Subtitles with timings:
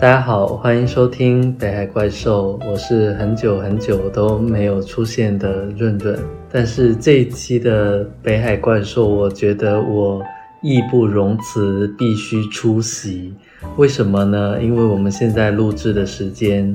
[0.00, 6.18] 大家好，欢迎收听北海怪兽，我是很久很久都没有出现的润润。
[6.50, 10.22] 但是这一期的北海怪兽，我觉得我
[10.62, 13.34] 义不容辞，必须出席。
[13.76, 14.58] 为什么呢？
[14.62, 16.74] 因为我们现在录制的时间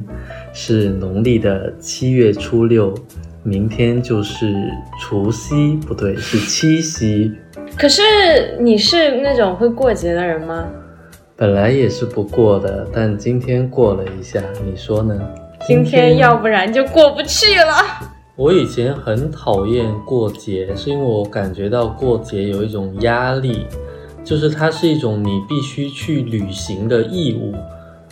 [0.53, 2.93] 是农历的七月初六，
[3.41, 4.53] 明天就是
[5.01, 7.33] 除夕，不对，是七夕。
[7.75, 8.03] 可是
[8.59, 10.67] 你是那种会过节的人吗？
[11.37, 15.19] 本来也是不过的，但今天过了一下，你说呢？
[15.67, 17.73] 今天要不然就过不去了。
[18.37, 23.65] 我以前很讨厌过节，是因为我感觉到过节有一种压力，
[24.23, 27.53] 就是它是一种你必须去履行的义务，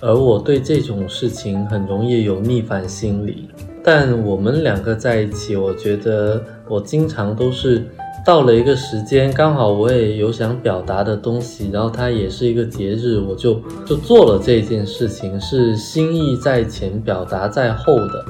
[0.01, 3.47] 而我对这种事情很容易有逆反心理。
[3.81, 7.87] 但我们两个在一起，我觉得我经常都是。
[8.25, 18.25] 到了一个时间，刚好我也有想表达的东西，然后它也是一个节日，我就就做了这件事情，是心意在前，表达在后的，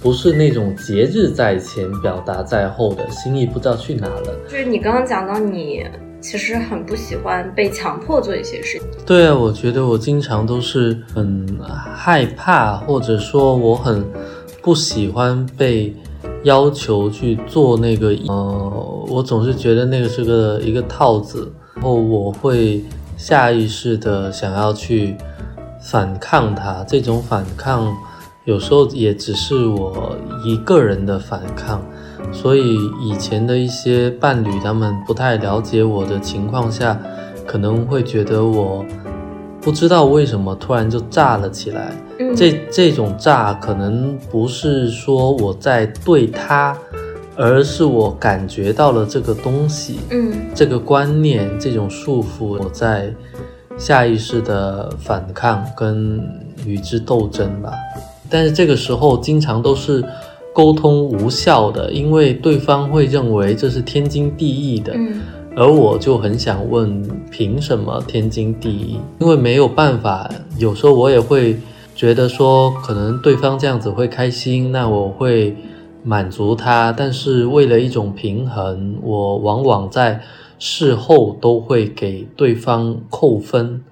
[0.00, 4.34] 不是那种节日在前，表达在后的心意不知道去哪了。
[4.48, 5.84] 就是你刚刚讲到，你
[6.22, 8.88] 其实很不喜欢被强迫做一些事情。
[9.04, 11.46] 对啊，我觉得我经常都是很
[11.94, 14.02] 害怕，或者说我很
[14.62, 15.94] 不喜欢被。
[16.44, 22.84] 要求去做那个，呃，我总是觉得那个是个一个套子，然后我会
[23.16, 25.16] 下意识的想要去
[25.82, 26.84] 反抗它。
[26.86, 27.92] 这种反抗
[28.44, 31.82] 有时候也只是我一个人的反抗，
[32.32, 37.00] 所以以前的一些伴侣他们不太了解我的情况下，
[37.46, 38.84] 可能会觉得我。
[39.60, 41.90] 不知道为什么突然就炸了起来，
[42.36, 46.76] 这这种炸可能不是说我在对他，
[47.36, 53.12] 而是我感觉到了这个东西，嗯，这个观念，这种束缚，我在
[53.76, 56.20] 下意识的反抗跟
[56.64, 57.72] 与之斗争吧。
[58.30, 60.04] 但是这个时候经常都是
[60.52, 64.94] 沟通无效的，因为对方会认为这是天经地义的。
[65.56, 67.00] 而我就很想问，
[67.30, 68.98] 凭什么天经地义？
[69.20, 71.56] 因为没有办法，有时候我也会
[71.94, 75.56] 觉得说，可能对方这样子会开心，那我会
[76.02, 76.92] 满足他。
[76.92, 80.20] 但是为了一种平衡，我往往在
[80.58, 83.82] 事后都会给对方扣分，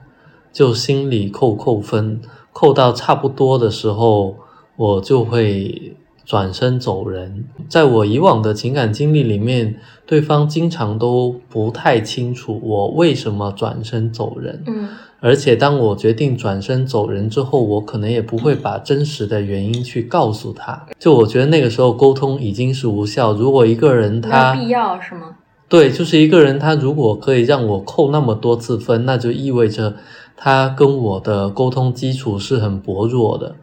[0.52, 2.20] 就心里扣扣分，
[2.52, 4.36] 扣到差不多的时候，
[4.76, 5.96] 我就会。
[6.24, 14.62] 转身走人，在我以往的情感经历里面，对方经常都不太清楚我为什么转身走人。
[14.66, 14.88] 嗯，
[15.20, 20.86] 而且当我决定转身走人之后，我可能也不会把真实的原因去告诉他。
[20.98, 23.32] 就我觉得那个时候沟通已经是无效。
[23.32, 25.36] 如果一个人他必要是吗？
[25.68, 29.94] 对，就是一个人他如果可以让我扣那么多次分，那就意味着
[30.36, 33.56] 他跟我的沟通基础是很薄弱的。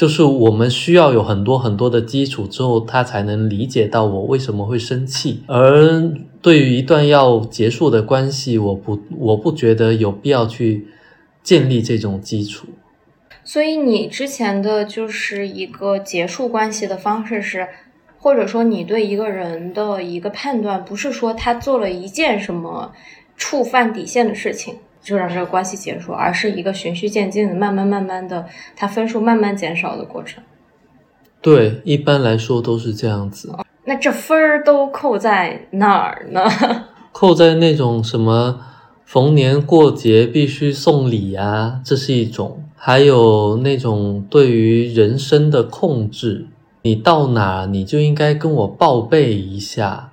[0.00, 5.42] 就是我们需要有很多很多的基础之后，他才能理解到我为什么会生气。
[5.46, 10.86] 而对于一段要结束的关系，我不我不觉得有必要去
[11.42, 12.68] 建立这种基础。
[13.44, 17.68] 所以你之前的就是一个结束关系的方式是，
[18.16, 22.92] 或者说你对一个人的一个判断，不是说他做了一件什么
[23.36, 24.76] 触犯底线的事情。
[25.02, 28.46] 就让这个关系结束，而是一个循序渐进的、慢慢慢慢的，
[28.76, 30.42] 他分数慢慢减少的过程。
[31.40, 33.54] 对，一般来说都是这样子。
[33.86, 36.42] 那这分儿都扣在哪儿呢？
[37.12, 38.60] 扣在那种什么
[39.04, 46.46] 逢年过节必须送礼啊，这是一种；还有那种对于人生的控制，
[46.82, 50.10] 你到哪你就应该跟我报备一下。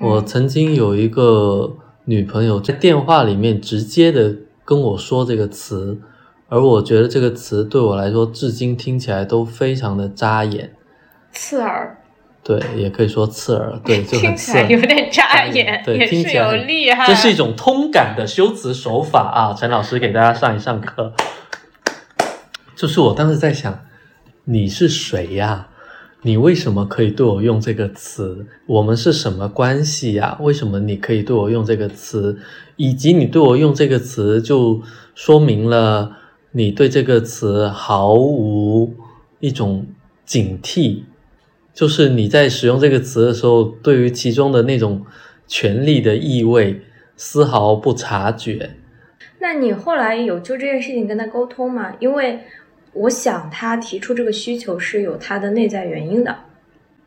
[0.00, 1.74] 我曾经有一个。
[2.08, 6.00] 女朋友在电话里面直接的跟我说这个词，
[6.48, 10.72] 而我觉得这个词对我来说，至今听起来都非常的扎眼，
[11.32, 11.98] 刺耳。
[12.42, 13.78] 对，也可以说刺耳。
[13.84, 17.06] 对，就很刺耳，有点扎眼，对，听起来厉害。
[17.06, 19.52] 这是一种通感的修辞手法啊！
[19.52, 21.12] 陈老师给大家上一上课。
[22.74, 23.80] 就是我当时在想，
[24.44, 25.68] 你是谁呀？
[26.22, 28.44] 你为什么可以对我用这个词？
[28.66, 30.36] 我们是什么关系呀？
[30.40, 32.36] 为什么你可以对我用这个词？
[32.74, 34.82] 以及你对我用这个词，就
[35.14, 36.16] 说明了
[36.50, 38.94] 你对这个词毫无
[39.38, 39.86] 一种
[40.24, 41.02] 警惕，
[41.72, 45.06] 就是你在使用这个词的时候，对于其中的那种
[45.46, 46.82] 权利的意味
[47.16, 48.70] 丝毫不察觉。
[49.38, 51.94] 那你后来有就这件事情跟他沟通吗？
[52.00, 52.40] 因为。
[52.98, 56.34] 我想他提出这个需求是有他的内在原因的。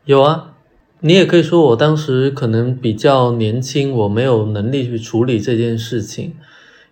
[0.04, 0.54] 有啊，
[1.00, 6.34] 你也可以说我当时可能比较年轻，我没有能力去处理这件事情。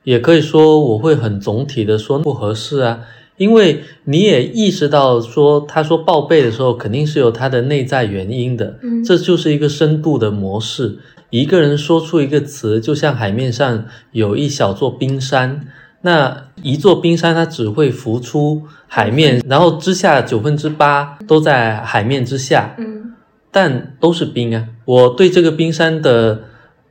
[0.04, 3.00] 也可以说我会很总体的说不合适啊，
[3.36, 10.98] 因为你也意识到说他说报备的时候肯定是有他的内在原因的，嗯这就是一个深度的模式。
[11.28, 15.66] 一个人说出一个词，就像海面上有一小座冰山，
[16.02, 23.14] 那一座冰山它只会浮出海面，然后之下九分之八都在海面之下，嗯
[23.50, 24.68] 但都是冰啊。
[24.84, 26.42] 我对这个冰山的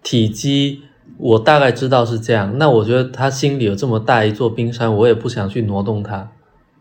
[0.04, 0.82] 体积，
[1.18, 2.58] 我大概知道是这样。
[2.58, 6.32] 那我觉得他心里有这么大一座冰山，我也不想去挪动它。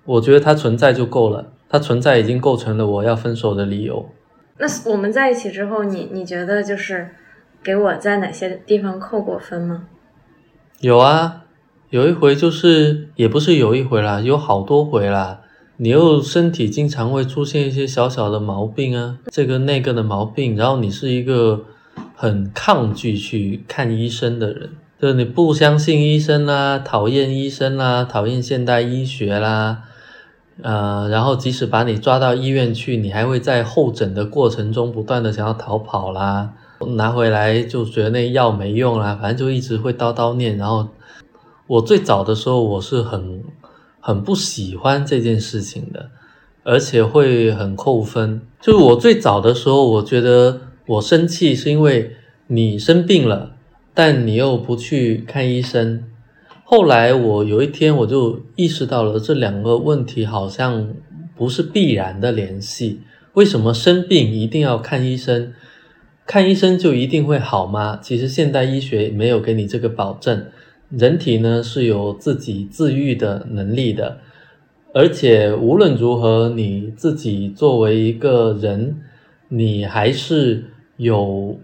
[0.05, 4.09] 我觉得它存在就够了，它存在已经构成了我要分手的理由。
[4.57, 7.11] 那我们在一起之后，你你觉得就是
[7.63, 9.85] 给我在哪些地方扣过分吗？
[10.81, 11.45] 有啊，
[11.91, 15.41] 有一回就是也不是有一回啦，有好多回啦。
[15.79, 21.65] 你又身体经常会出现一些小小的毛病啊，这个那个的毛病，然后你是一个
[22.15, 24.71] 很抗拒去看医生的人，
[25.01, 29.85] 就是你不相信医生啦，讨厌医生啦，讨厌现代医学啦，
[30.61, 36.53] 呃，然后即使把你抓到医院去，你还会在候诊的过程中不断的想要逃跑啦，
[36.97, 40.59] 拿回来就觉得那药没用啦，反正就一直会叨叨念。
[40.59, 40.89] 然后
[41.69, 43.45] 我最早的时候我是很
[44.01, 46.11] 很不喜欢这件事情的，
[46.65, 48.41] 而且会很扣分。
[48.61, 52.17] 就是我最早的时候，我觉得我生气是因为
[52.47, 53.53] 你生病了，
[53.93, 56.05] 但你又不去看医生。
[56.65, 60.95] 后来我有一天我就意识到了这两个问题好像
[61.37, 63.03] 不是必然的联系。
[63.35, 65.53] 为什么生病一定要看医生？
[66.27, 67.99] 看医生就一定会好吗？
[68.03, 70.47] 其实现代医学没有给你这个保证。
[70.91, 74.19] 人体呢是有自己自愈的能力的，
[74.95, 78.97] 而且无论如何，你自己作为一个人，
[79.49, 80.65] 你还是
[80.97, 81.59] 有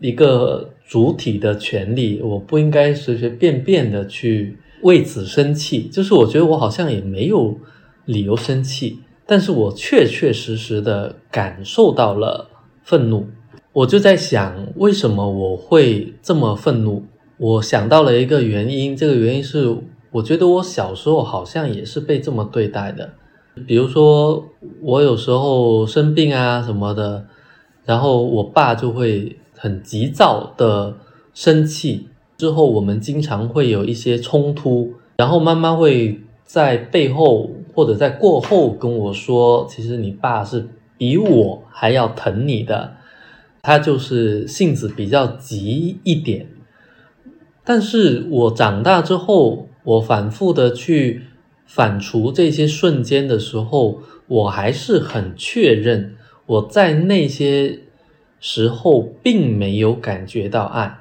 [0.00, 2.20] 一个主体的权利。
[2.22, 5.88] 我不应该随随便便的去为此生气。
[5.88, 7.58] 就是我觉得我好像也没有
[8.04, 12.50] 理由生气，但是我确确实实的感受到了
[12.84, 13.26] 愤怒。
[13.72, 17.04] 我就在想，为什么我会这么愤怒？
[17.38, 19.76] 我想到了一个原因，这个原因是
[20.10, 23.10] 我觉得我小时候好像也是被这么对待的。
[23.66, 24.44] 比如说，
[24.82, 27.26] 我有时候生病啊什么的，
[27.84, 30.94] 然后我爸就会很急躁的
[31.34, 42.94] 生气，之后我们经常会有一些冲突，然后妈妈会在背后或者在过后跟我说，其实你爸是比我还要疼你的，
[43.62, 46.46] 他就是性子比较急一点。
[47.68, 51.22] 但是我长大之后，我反复的去
[51.66, 56.14] 反刍这些瞬间的时候，我还是很确认
[56.46, 57.80] 我在那些
[58.38, 61.00] 时候并没有感觉到爱，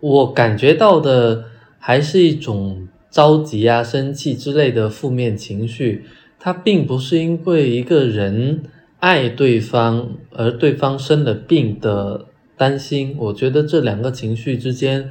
[0.00, 1.44] 我感觉到的
[1.78, 6.06] 还是一种着急啊、生气之类的负面情绪。
[6.38, 8.62] 它并不是因为一个人
[9.00, 12.24] 爱对方而对方生了病的
[12.56, 13.14] 担心。
[13.18, 15.10] 我觉得这两个情绪之间。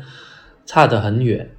[0.70, 1.50] 差得很远。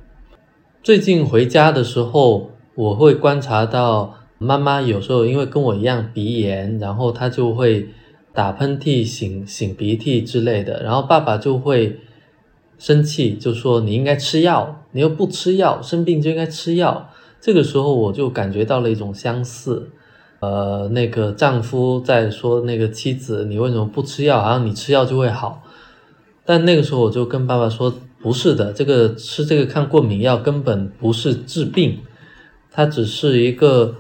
[0.85, 7.89] 最近回家的时候，我会观察到妈妈有时候因为跟我一样鼻炎，然后她就会
[8.33, 11.99] 打喷嚏、擤擤鼻涕之类的，然后爸爸就会
[12.79, 17.11] 生气，就说你应该吃药，你又不吃药，生病就应该吃药。
[17.41, 19.91] 这个时候我就感觉到了一种相似，
[20.39, 24.41] 呃，那个丈夫在说那个妻子，你为什么不吃药？
[24.41, 25.65] 好像你吃药就会好。
[26.45, 27.93] 但那个时候我就跟爸爸说。
[28.23, 31.99] 不是的，这个吃这个抗过敏药根本不是治病，
[32.71, 33.95] 它只是一个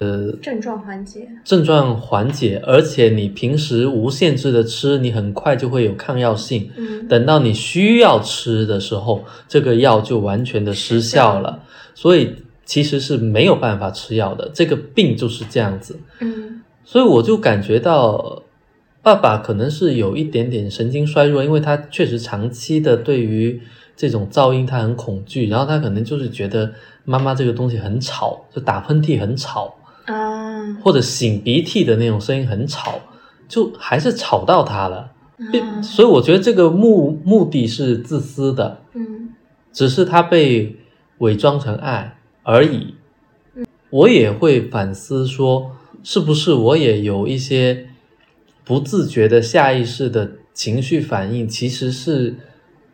[0.00, 6.70] 呃症状缓解，症状缓解，而且你平时无限制的吃，你很快就会有抗药性。
[6.76, 11.62] 嗯，等到你需要吃的时候，这个药就完全的失效了。
[11.94, 12.34] 所以
[12.66, 15.98] 其实是没有办法吃药的，这个病就是这样子。
[16.20, 18.42] 嗯，所以我就感觉到。
[19.04, 23.60] 爸爸可能是有一点点神经衰弱，因为他确实长期的对于
[23.94, 26.72] 这种噪音他很恐惧，然后他可能就是觉得
[27.04, 32.98] 妈妈这个东西很吵，就打喷嚏很吵啊，或者擤鼻涕的那种声音很吵，
[33.46, 35.12] 就还是吵到他了。
[35.36, 39.34] 啊、所以我觉得这个目目的是自私的，嗯，
[39.70, 40.76] 只是他被
[41.18, 42.94] 伪装成爱而已。
[43.90, 47.88] 我也会反思说，是不是我也有一些。
[48.64, 52.34] 不自觉的下意识的情绪反应其实是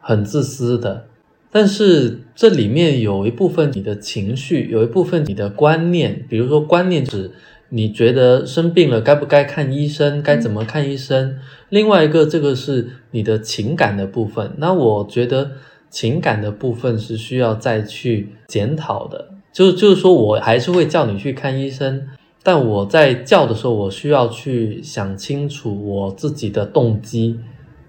[0.00, 1.06] 很自私的，
[1.52, 7.30] 但是这里面有一部分你的情绪，有一部分你的观念，比如说观念指
[7.68, 11.38] 你觉得生病了该不该看医生，该怎么看医生。
[11.68, 14.52] 另外一个，这个是你的情感的部分。
[14.56, 15.52] 那我觉得
[15.88, 19.28] 情感的部分是需要再去检讨的。
[19.52, 22.08] 就就是说我还是会叫你去看医生，
[22.42, 27.38] 但我在叫的时候，我需要去想清楚我自己的动机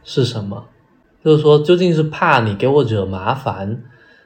[0.04, 0.66] 是什么。
[1.24, 3.82] 就是说，究竟是怕你给我惹麻烦，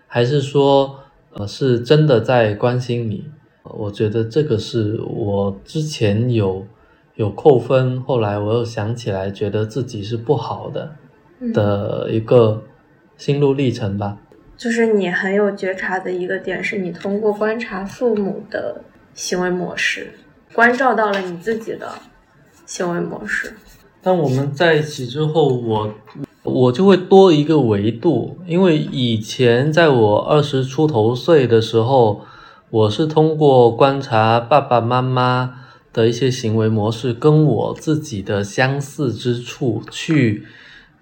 [0.07, 0.99] 还是说，
[1.33, 3.25] 呃，是真的在关心你？
[3.63, 6.65] 我觉得这个是我之前有
[7.15, 10.95] 有扣分，后来我又想起来，觉得自己是不好的
[11.53, 12.63] 的一个
[13.17, 14.17] 心路历程吧。
[14.55, 18.81] 就是你很有觉察的一个点，是你通过观察父母的
[19.15, 20.13] 行为模式，
[20.53, 21.93] 关照到了你自己的
[22.65, 23.55] 行为模式。
[24.03, 25.95] 当我们在一起之后，我
[26.43, 32.25] 我就会多一个维度，因为以前在我二十出头岁的时候，
[32.69, 40.45] 我是通过观察爸爸妈妈的一些行为模式，跟我自己的相似之处去。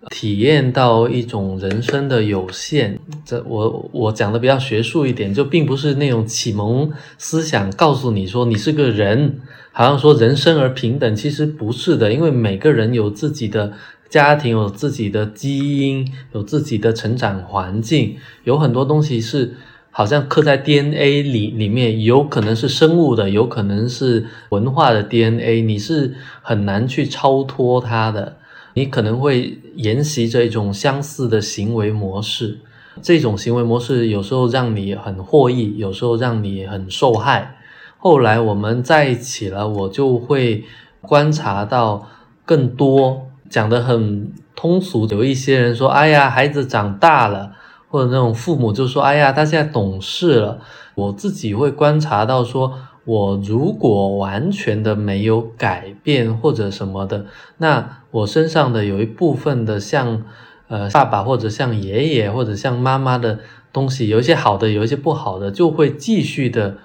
[0.09, 9.39] 体验到一种人生的有限，这我我讲的比较学术一点，就并不是那种启蒙思想告诉你说你是个人，
[9.71, 13.73] 好像说人生而平等，其实不是的，因为每个人有自己的
[14.09, 19.55] 家庭，有自己的基因，有自己的成长环境，有很多东西是
[19.89, 28.37] 好像刻在 DNA 里里面，有可能是生物的，有可能是文化的 DNA，你是很难去超脱它的。
[28.75, 32.59] 你可能会沿袭着一种相似的行为模式，
[33.01, 37.57] 这种行为模式有时候让你很获益，有时候让你很受害。
[37.97, 40.63] 后来我们在一起了，我就会
[41.01, 42.07] 观察到
[42.45, 45.07] 更多，讲的很通俗。
[45.07, 47.53] 有一些人说：“哎呀，孩子长大了。”
[47.89, 50.59] 或者那种父母就说：“哎呀，他现在懂事了。”
[50.95, 52.73] 我自己会观察到说。
[53.05, 57.25] 我如果完全的没有改变或者什么的，
[57.57, 60.23] 那我身上的有一部分的像，
[60.67, 63.39] 呃，爸爸或者像爷爷或者像妈妈的
[63.73, 66.77] 东西，有一些好的，有一些不好的，就会继续的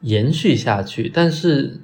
[0.00, 1.08] 延续下去。
[1.12, 1.80] 但是，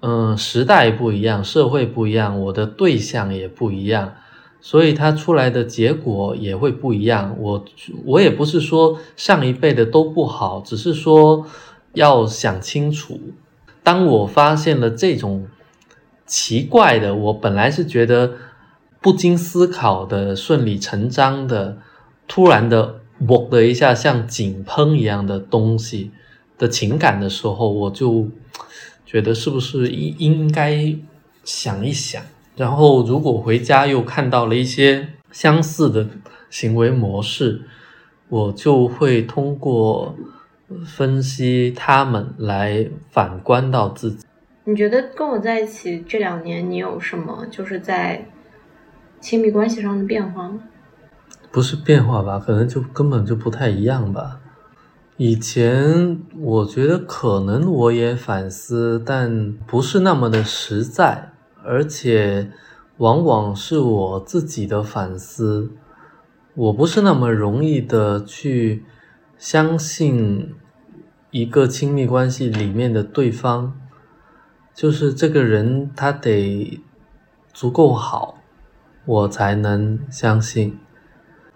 [0.00, 4.14] 嗯，时代不一样，社会不一样，我的对象也不一样，
[4.60, 7.36] 所以它出来的结果也会不一样。
[7.38, 7.64] 我
[8.04, 11.46] 我也不是说上一辈的都不好，只是说。
[11.94, 13.20] 要想清楚，
[13.82, 15.46] 当我发现了这种
[16.26, 18.32] 奇怪的，我本来是觉得
[19.00, 21.78] 不经思考的、顺理成章的，
[22.26, 26.10] 突然的“啵”的一下，像井喷一样的东西
[26.56, 28.28] 的情感的时候，我就
[29.04, 30.96] 觉得是不是应应该
[31.44, 32.22] 想一想。
[32.56, 36.06] 然后，如果回家又看到了一些相似的
[36.50, 37.62] 行为模式，
[38.28, 40.14] 我就会通过。
[40.86, 44.24] 分析他们来反观到自己。
[44.64, 48.26] 你觉得跟我在一起这两年，你有什么就是在
[49.20, 50.60] 亲密关系上的变化吗？
[51.50, 54.40] 不是变化吧，可能就根本就不太一样吧。
[55.16, 61.32] 以前我觉得可能我也反思，但不是那么的实在，
[61.64, 62.50] 而且
[62.98, 65.72] 往往是我自己的反思，
[66.54, 68.84] 我不是那么容易的去
[69.36, 70.54] 相信。
[71.34, 73.72] 一个亲密关系里面的对方，
[74.74, 76.80] 就是这个人，他得
[77.52, 78.38] 足够好，
[79.04, 80.78] 我才能相信。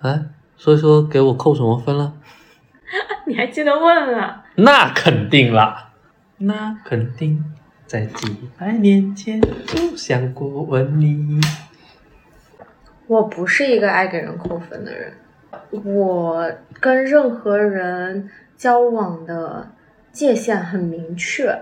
[0.01, 0.25] 哎，
[0.57, 2.15] 所以说给我扣什么分了？
[3.27, 4.45] 你还记得问啊？
[4.57, 5.93] 那肯定啦，
[6.39, 7.45] 那肯定
[7.87, 11.41] 在几百年前就想过问你。
[13.07, 15.13] 我不是一个爱给人扣分的人，
[15.71, 18.31] 我跟任何人。
[18.57, 19.71] 交往的
[20.13, 21.61] 界限很明确，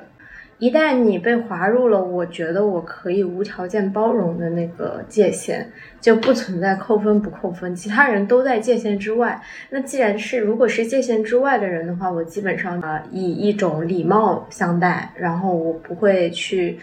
[0.64, 9.38] 一旦你被划入了，我觉得我可以无条件包容的那个界限，就不存在扣分不扣分，其他人都在界限之外。
[9.68, 16.78] 那既然是如果是界限之外的人的话，我基本上啊以一种礼貌相待，然后我不会去，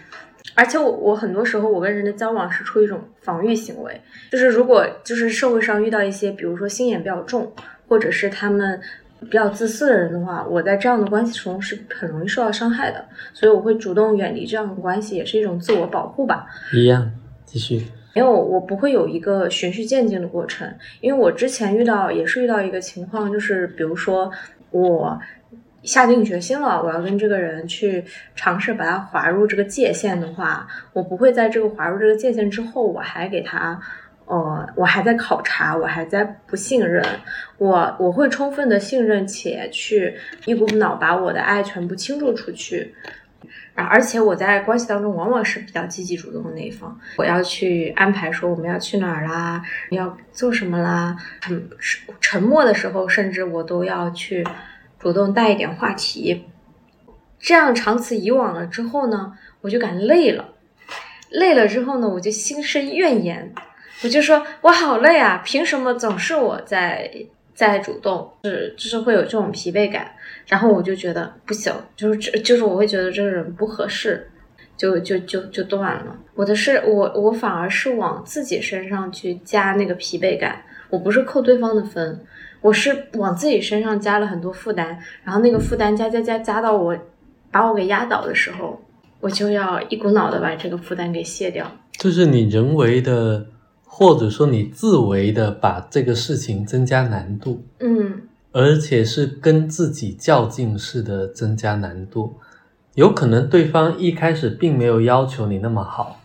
[0.54, 7.52] 而且我我很多时候我跟人的交往是出于一种防御行为，就是如果就是社会上遇到一些，比如说心眼比较重，
[7.88, 8.80] 或者是他们。
[9.22, 16.46] 比较自私的人的话，我在这样的关系中是很容易受到伤害的，所以我会主动远离这样的关系，也是一种自我保护吧。
[16.72, 17.10] 一样，
[17.44, 17.82] 继续。
[18.14, 24.30] 因为我我不会有一个循序渐进的过程，因为我之前遇到也是遇到一个情况，就是比如说
[24.70, 25.18] 我
[25.82, 33.80] 下定决心了，我要跟这个人去尝试把他划入这个界限的话，我不会在这个划入这个界限之后，我还给他。
[34.32, 37.04] 呃，我还在考察，我还在不信任，
[37.58, 42.94] 我我会充分的信任且去一股脑把我的爱全部倾注出去，
[43.74, 51.68] 然后而且我在关系当中往往是比较积极主动的那一方，我要去安排说我们要去哪儿啦，要做什么啦，很
[52.18, 54.42] 沉默的时候，甚至我都要去
[54.98, 56.46] 主动带一点话题。
[57.38, 60.54] 这样长此以往了之后呢，我就感累了，
[61.28, 63.52] 累了之后呢，我就心生怨言，
[64.02, 67.10] 我就说我好累啊，凭什么总是我在？
[67.54, 70.10] 在主动是就是会有这种疲惫感，
[70.46, 74.26] 然后我就觉得不行，就是这就是我会觉得这个人不合适，
[74.74, 76.16] 就就就就断了。
[76.34, 82.18] 我的是我我反而是往自己身上去加那个疲惫感，我不是扣对方的分，
[82.62, 86.96] 我是往自己身上加了很多负担，然后那个负担加加加加到我
[87.50, 88.82] 把我给压倒的时候，
[89.20, 91.70] 我就要一股脑的把这个负担给卸掉。
[91.98, 93.46] 就是你人为的。
[93.94, 102.36] 或者说你自为的把这个事情增加难度，嗯，而且是跟自己较劲似的增加难度，
[102.94, 106.18] 有可能对方一开始并没有要求你那么好，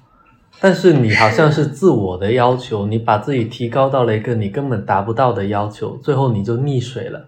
[0.61, 7.25] 但是你好像是自我的要求，你把自己提高到了一个你根本达不到的要求，最后你就溺水了。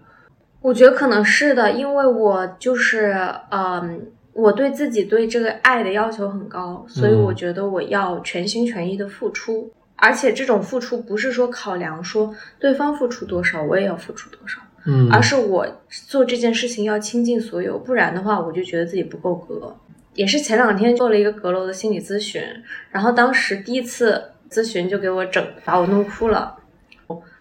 [0.62, 3.14] 我觉得可能是的，因为我就是，
[3.50, 9.70] 嗯，我对自己对这个爱的要求很高，所以我觉得我要全心全意的付出。
[10.00, 19.76] 而且这种付出不是说考量说对方付出多少，我也要付出多少，嗯，而是我做这件事情要倾尽所有，不然的话我就觉得自己不够格。
[20.14, 22.42] 也是前两天做了一个阁楼的心理咨询，
[22.90, 26.56] 然后当时第一次咨询就给我整把我弄哭了，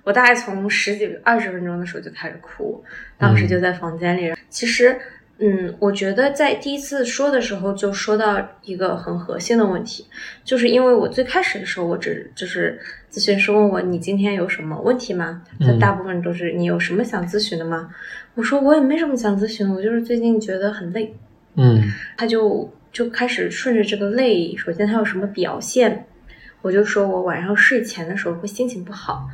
[0.03, 2.83] 我大概从十几二十分钟的时候就开始哭，
[3.17, 4.99] 当时就在房间里，其实。
[5.41, 10.05] 嗯，我觉得在第一次说的时候就说到一个很核心的问题，
[10.43, 12.77] 就是因为我最开始的时候，我只就是
[13.09, 15.41] 咨询师问我你今天有什么问题吗？
[15.61, 17.89] 他大部分都是你有什么想咨询的吗？
[18.35, 21.15] 我说我也没什么想咨询，我就是最近觉得很累。
[21.55, 21.81] 嗯，
[22.17, 26.05] 他就就开始顺着这个累，首先他有什么表现，
[26.61, 29.27] 我就说我晚上睡前的时候会心情不好。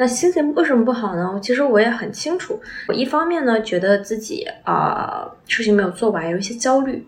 [0.00, 1.40] 那心情为什么不好呢？
[1.42, 2.60] 其实我也很清楚。
[2.86, 7.04] 我一方面呢，觉得自己啊事情没有做完，有一些焦虑，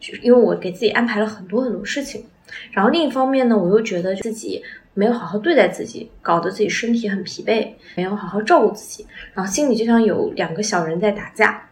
[0.00, 2.24] 就因为我给自己安排了很多很多事情。
[2.72, 4.60] 然后另一方面呢，我又觉得自己
[4.92, 9.06] 没有好好对待自己，搞得自己身体很疲惫，没有好好照顾自己。
[9.34, 11.68] 然后心里就像有两个小人在打架，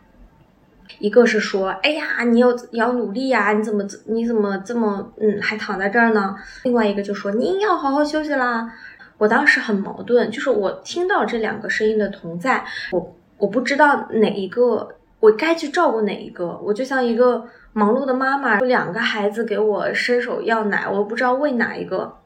[1.00, 8.72] 一个是说：“哎呀，你要你要努力呀，你怎么你怎么这么嗯还躺在这儿呢？”另外一个就说：“你要好好休息啦。”
[9.20, 22.16] 我当时很矛盾，就是我听到这两个声音的同在，我我不知道哪一个我该去照顾哪一个，我就像一个忙碌的妈妈，有两个孩子给我伸手要奶，我不知道喂哪一个，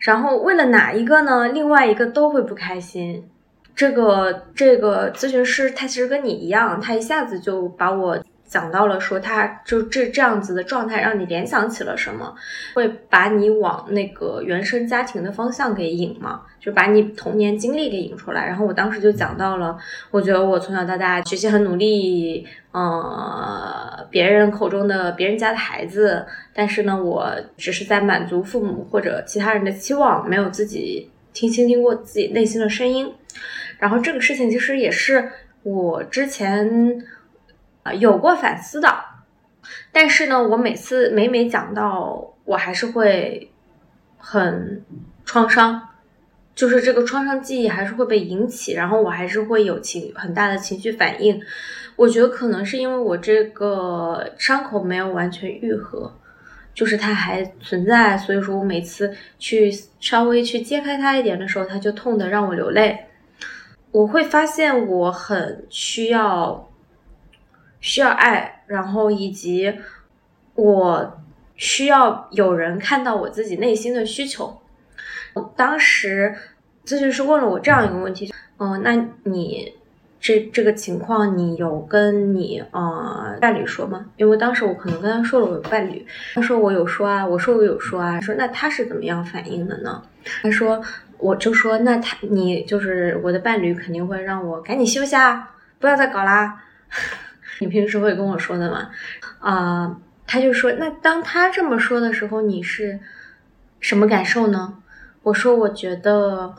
[0.00, 1.46] 然后为了哪一个呢？
[1.46, 3.30] 另外一个都会不开心。
[3.76, 8.18] 这个这个咨询师他其实跟你一样，他一下子就把我。
[8.50, 12.34] 讲到了说，他就这这样子的状态，让你联想起了什么？
[12.74, 16.42] 会把你往那个原生家庭的方向给引嘛？
[16.58, 18.44] 就把你童年经历给引出来。
[18.44, 19.78] 然后我当时就讲到了，
[20.10, 33.14] 我觉得我从小到大学习很努力，呃，别人口中的别人家的孩子，但是呢，我只是在满足父母或者其他人的期望，没有自己听倾听过自己内心的声音。
[33.78, 35.30] 然后这个事情其实也是
[35.62, 37.00] 我之前。
[37.82, 38.94] 啊，有过反思的，
[39.90, 43.50] 但是呢，我每次每每讲到，我还是会
[44.18, 44.84] 很
[45.24, 45.88] 创伤，
[46.54, 51.40] 就是这个创伤记忆还是会被引起，然后我还是会有情很大的情绪反应。
[51.96, 56.14] 我觉得可能是因为我这个伤口没有完全愈合，
[56.74, 63.06] 就是它还存在，所以说我每次去稍微去揭开它一点的时候，它就痛的让我流泪。
[63.90, 66.69] 我会发现我很需要。
[67.80, 69.74] 需要爱，然后以及
[70.54, 71.20] 我
[71.56, 74.60] 需要有人看到我自己内心的需求。
[75.56, 76.34] 当时
[76.84, 79.74] 咨询师问了我这样一个问题：嗯，那你
[80.18, 84.06] 这这个情况，你有跟你呃伴侣说吗？
[84.16, 90.02] 因为当时我可能跟他说了我有伴侣，他说我有说啊，我说我有说啊，说那他是怎么样反应的呢？
[90.42, 90.82] 他说
[91.16, 96.62] 我就说那他你就是我的伴侣，肯定会让我赶紧休息啊，不要再搞啦。
[97.60, 98.90] 你平时会跟我说的吗？
[99.38, 99.96] 啊，
[100.26, 102.98] 他就说，那当他这么说的时候，你是
[103.80, 104.78] 什么感受呢？
[105.22, 106.54] 我说，我觉得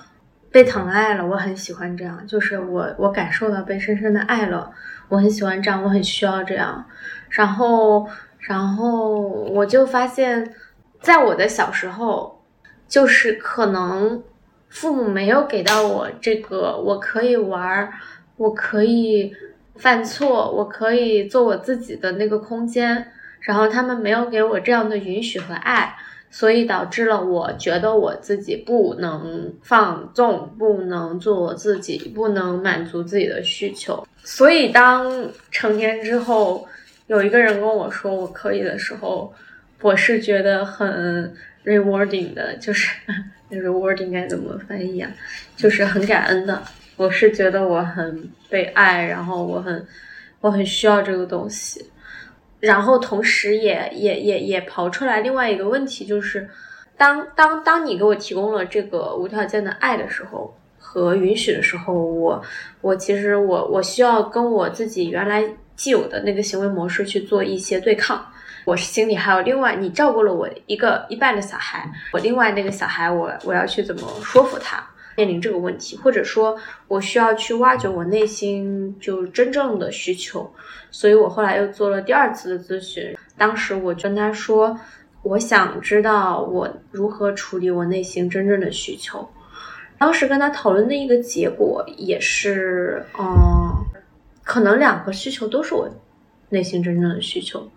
[0.51, 4.71] 被疼爱了，我很喜欢这样，就是我我感受到被深深的爱了，
[5.09, 6.85] 我很喜欢这样，我很需要这样。
[7.29, 8.07] 然后，
[8.39, 10.53] 然后我就发现，
[10.99, 12.43] 在我的小时候，
[12.87, 14.23] 就是可能
[14.69, 17.91] 父母没有给到我这个，我可以玩，
[18.37, 19.33] 我可以。
[19.75, 23.07] 犯错，我可以做我自己的那个空间，
[23.39, 25.95] 然后他们没有给我这样的允许和爱，
[26.29, 34.05] 所以导致了我觉得我自己不能放纵，不能做我自己，不能满足自己的需求。
[34.23, 36.67] 所以当成年之后，
[37.07, 39.33] 有一个人跟我说我可以的时候，
[39.81, 41.33] 我是觉得很
[41.65, 42.95] rewarding 的，就是
[43.49, 45.11] rewarding 该怎么翻译啊？
[45.55, 46.61] 就是很感恩的。
[47.01, 49.87] 我是觉得我很被爱，然后我很
[50.39, 51.83] 我很需要这个东西。
[52.59, 56.47] 然后同时也也也也刨出来另外一个问题，就是
[56.95, 62.39] 当当当你给我提供了这个无条件的爱的时候和允许的时候，我
[62.81, 65.43] 我其实我我需要跟我自己原来
[65.75, 68.23] 既有的那个行为模式去做一些对抗。
[68.63, 74.87] 我心里还有另外，你照顾了我一个一半的小孩，我另外那个小孩，我我要去怎么说服他？
[75.15, 80.49] 面临这个问题，或者说我需要去挖掘我内心就真正的需求，
[80.89, 83.15] 所以我后来又做了第二次的咨询。
[83.37, 84.79] 当时我跟他说，
[85.23, 89.27] 我想知道我如何处理我内心真正的需求。
[89.97, 93.85] 当时跟他讨论的一个结果也是，嗯，
[94.43, 95.89] 可能两个需求都是我
[96.49, 97.69] 内心真正的需求，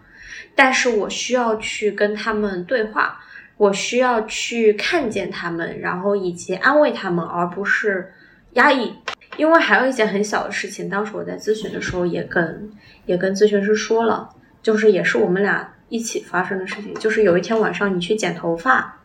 [0.54, 3.20] 但是我需要去跟他们对话。
[3.56, 8.12] 我需要去看见他们，然后以及安慰他们，而不是
[8.52, 8.94] 压抑。
[9.36, 12.70] 因为还有一件很小的事情，当时我在咨询的时候也跟
[13.04, 14.28] 也跟咨询师说了，
[14.62, 16.94] 就是也是我们俩一起发生的事情。
[16.94, 19.00] 就是有一天晚上你去剪头发，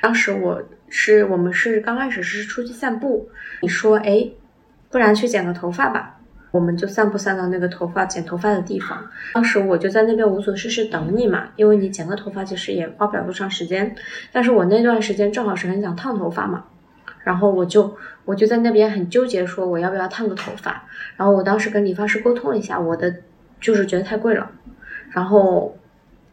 [0.00, 3.28] 当时我是我们是刚开始是出去散步，
[3.60, 4.28] 你说哎，
[4.90, 6.18] 不然去剪个头发吧。
[6.52, 13.96] 我们就散步散到那个头发剪头发的地方，当时我就在那边无所事事等你嘛，因为你剪个头发其实也花不了多长时间，
[14.30, 16.64] 但是我那段时间正好是很想烫头发嘛，
[17.24, 20.84] 然后我就我就在那边很纠结，说我要不要烫个头发，
[21.16, 23.12] 然后我当时跟理发师沟通了一下，我的
[23.60, 24.50] 就是觉得太贵了，
[25.10, 25.76] 然后。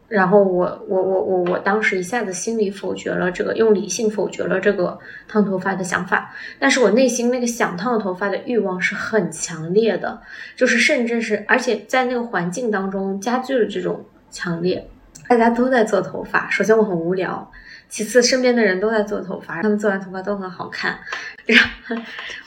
[0.10, 10.19] 然后我我我我我当时一下子心里否决了这个，用理性否决了这个烫头发的想法，但是我内心那个想烫头发的欲望是很强烈的，
[10.56, 14.89] 就是甚至是而且在那个环境当中加剧了这种强烈。
[15.28, 17.52] 大家都在做头发，首先我很无聊，
[17.88, 20.98] 其次身边的人都在做头发，他们做完头发都很好看。
[21.45, 21.95] 然后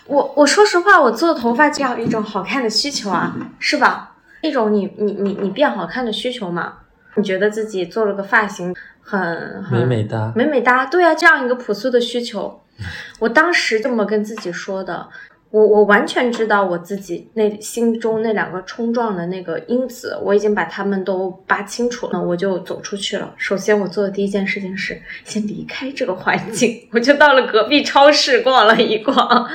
[0.07, 4.17] 我我说实话，我做头发这样一种好看的需求啊，是吧？
[4.41, 6.79] 一种你你你你变好看的需求嘛。
[7.17, 12.61] 你觉得自己做了个发型很美美哒，美美哒，对啊，这样一个朴素的需求，
[13.21, 15.07] 我当时这么跟自己说的，
[15.51, 23.35] 我我完全知道我自己那心中那两个冲撞的那个因子，我已经把他们都扒清楚了，我就走出去了。
[23.37, 29.47] 首先我做的第一件事情是先离开这个环境， 我就到了隔壁超市逛了一逛。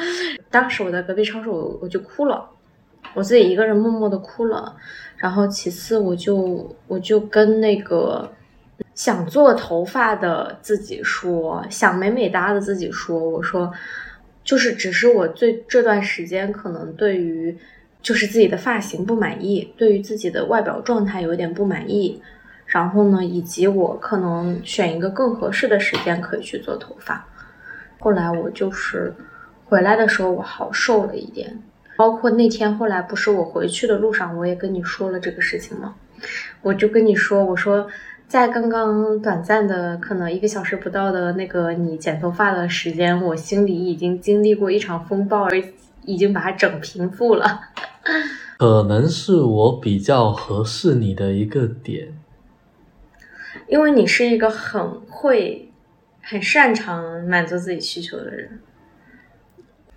[0.52, 2.48] 当时我在隔壁超市，我我就哭了，
[3.16, 4.76] 我自己一个人默默的哭了。
[5.18, 8.32] 然后其次，我就我就跟那个
[8.94, 13.74] 想做头发的自己说，想美美哒的自己说，我说，
[14.44, 17.58] 就是只是我最这段时间可能对于
[18.02, 22.22] 就是自己的发型不满意，对于自己的外表状态有点不满意，
[22.68, 27.26] 然后呢，以及我可能选一个更合适的时间可以去做头发。
[28.00, 29.12] 后来我就是
[29.66, 31.60] 回来的时候，我好瘦了一点。
[31.98, 35.96] 包括那天后来不是我回去的路上，我也跟你说了这个事情吗？
[36.62, 37.88] 我就跟你说，我说
[38.28, 45.48] 在刚刚短暂的可能一个小时不到的那个你剪头发的时间，我心里已经经历过一场风暴，
[46.06, 47.62] 已经把它整平复了。
[48.58, 52.18] 可能是我比较合适你的一个点，
[53.68, 55.72] 因为你是一个很会、
[56.22, 58.60] 很擅长满足自己需求的人。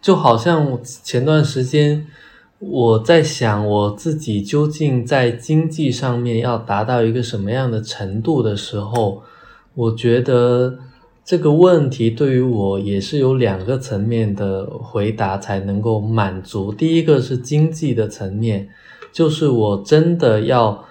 [0.00, 2.06] 就好像前段时间
[2.58, 9.22] 我在想我自己究竟在经济上面要达到一个什么样的程度的时候，
[9.74, 10.78] 我觉得
[11.24, 16.72] 这个问题对于我也是有两个层面的回答才能够满足。
[16.72, 18.68] 第一个是经济的层面，
[19.12, 20.84] 就是我真的要，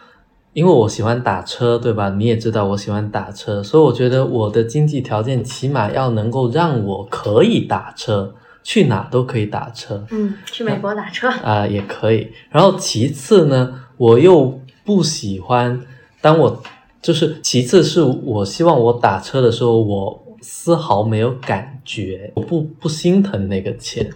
[0.53, 2.09] 因为我喜欢打车，对吧？
[2.09, 8.33] 你也知道我喜欢打车，所以我觉得我的经济条件起码要能够让我可以打车。
[8.63, 11.29] 去哪都可以打车，嗯，去美国打车。
[11.29, 12.31] 啊 也可以。
[12.49, 15.81] 然后其次呢，我又不喜欢，
[16.21, 16.61] 当我
[17.01, 24.09] 就是其次是我希望我打车的时候，我丝毫没有感觉，我不不心疼那个钱，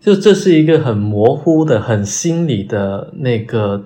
[0.00, 3.84] 就这是一个很模糊的、很心理的那个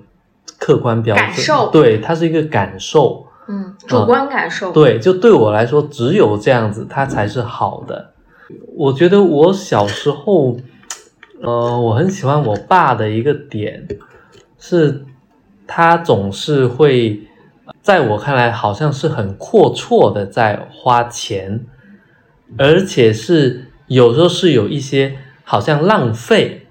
[0.59, 8.12] 客观标准，感受，对，它是一个感受，嗯，主观感受，对，就对我来说，只有这样子，它才是好的。
[8.75, 10.57] 我觉得我小时候，
[11.43, 13.87] 呃，我很喜欢我爸的一个点，
[14.59, 15.05] 是
[15.67, 17.21] 他总是会
[17.81, 21.67] 在我看来好像是很阔绰的在花钱，
[22.57, 26.67] 而且是有时候是有一些好像浪费，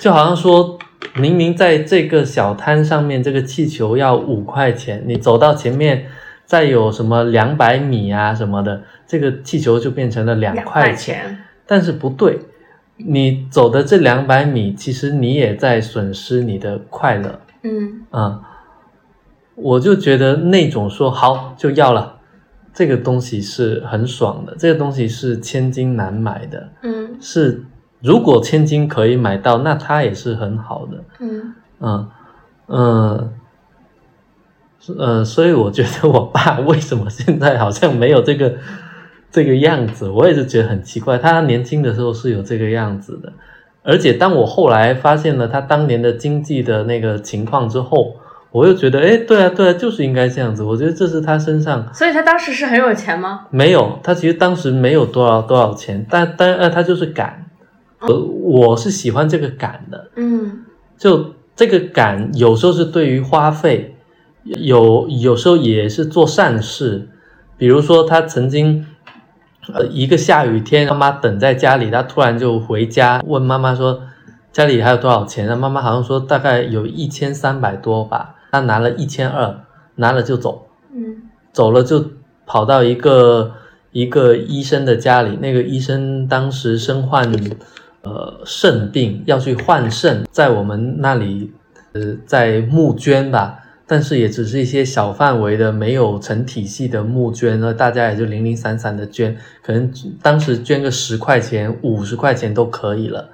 [0.00, 0.78] 就好像说
[1.16, 6.06] 明明在这个小摊上面这个气球要五块钱，你走到前面
[6.44, 12.38] 再有什么两百米啊什么的，这个气球就变成了两块钱，但是不对，
[12.96, 17.40] 你走的这两百米，其实你也在损失你的快乐。
[17.62, 18.02] 嗯。
[18.10, 18.40] 啊、
[19.54, 22.18] 我就觉得那种说好就要了，
[22.72, 27.16] 这个东西是很爽的，这个东西是千金难买的，嗯。
[27.20, 27.64] 是
[28.00, 31.04] 如果千金可以买到，那它也是很好的。
[31.20, 31.54] 嗯。
[31.80, 32.08] 嗯
[32.68, 33.32] 嗯
[34.98, 38.54] 呃，所以我觉得我爸为什么现在好像没有这个
[39.34, 41.18] 这个样子，我也是觉得很奇怪。
[41.18, 43.32] 他年轻的时候是有这个样子的，
[43.82, 48.14] 而且当我后来发现了他当年的经济的那个情况之后，
[48.52, 50.62] 我又觉得，哎，对啊，对啊，就是应该这样子。
[50.62, 53.48] 我觉得这是他身上所以他当时是很有钱吗？
[53.50, 57.44] 没有，他其实当时没有多少多少钱，但但呃，他就是敢。
[57.98, 60.58] 呃，我是喜欢这个敢的，嗯
[60.96, 63.96] 就这个敢，有时候是对于花费，
[64.44, 67.08] 有有时候也是做善事。
[67.56, 68.84] 比如说，他曾经，
[69.72, 74.02] 呃，一个下雨天，妈妈等在家里，他突然就回家，问妈妈说
[74.52, 75.46] 家里还有多少钱？
[75.46, 79.60] 那妈妈好像说大概有一千三百多吧，他拿了一千二，
[79.96, 81.22] 拿了就走，嗯
[81.52, 82.04] 走了就
[82.46, 83.52] 跑到一个
[83.92, 87.32] 一个医生的家里，那个医生当时身患
[88.02, 91.52] 呃肾病，要去换肾，在我们那里
[91.94, 99.92] 呃在募捐吧，但是也只是一些小范围的，没有成体系的募捐，那大家也就零零散散的捐，可能
[100.22, 103.28] 当时捐个十块钱、五十块钱都可以了。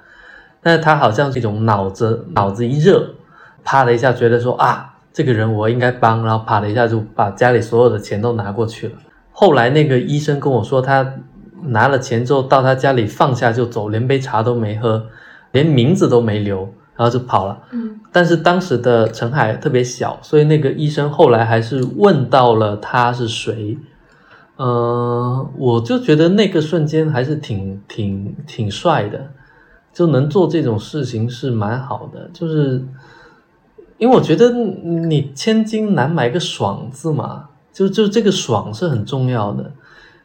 [0.61, 3.15] 但是他好像是一种脑子脑子一热，
[3.63, 8.93] 啪的一下觉得说啊，这个人我应该帮，然后啪的一下就把家里所有的钱都拿过去了。
[9.31, 11.15] 后来那个医生跟我说，他
[11.63, 15.07] 拿了钱之后到他家里放下就走，连杯茶都没喝，
[15.51, 17.63] 连名字都没留，然后就跑了。
[17.71, 23.77] 嗯但是当时的陈海特别小，所以那个医生后来还是问到了他是谁。
[24.57, 29.31] 呃，我就觉得那个瞬间还是挺挺挺帅的，
[29.91, 32.29] 就能做这种事情是蛮好的。
[32.31, 32.85] 就是
[33.97, 39.71] 因为我觉得你千金难买个爽字嘛，就就这个爽是很重要的。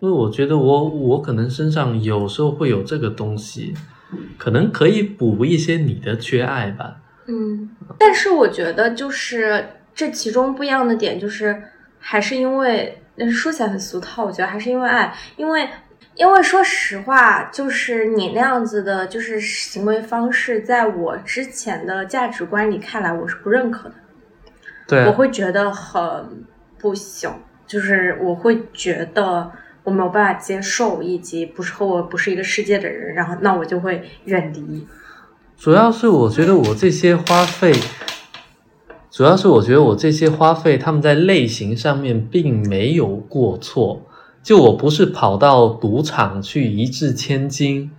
[0.00, 3.72] 因为我觉得我我可能身上有时候会有这个东西，
[4.38, 6.96] 可能可以补一些你的缺爱吧。
[7.26, 11.60] 嗯，但是我觉得就是这其中不一样的点，就是
[11.98, 15.68] 还是因为，但是说起来很俗套，我觉得还是因为爱，因为
[16.14, 23.94] 因为说实话，就是你那样子的，就是行为方式，在我之前的价值观里看来，我是不认可的，
[24.86, 26.44] 对啊我会觉得很
[26.78, 27.30] 不行，
[27.66, 29.52] 就是我会觉得。
[29.86, 34.84] 我没有办法接受，以及不是和我不是一个世界的人，然后那我就会远离。
[35.56, 37.72] 主要是我觉得我这些花费，
[39.12, 44.02] 主要是我觉得我这些花费，他们在类型上面并没有过错。
[44.42, 47.92] 就我不是跑到赌场去一掷千金，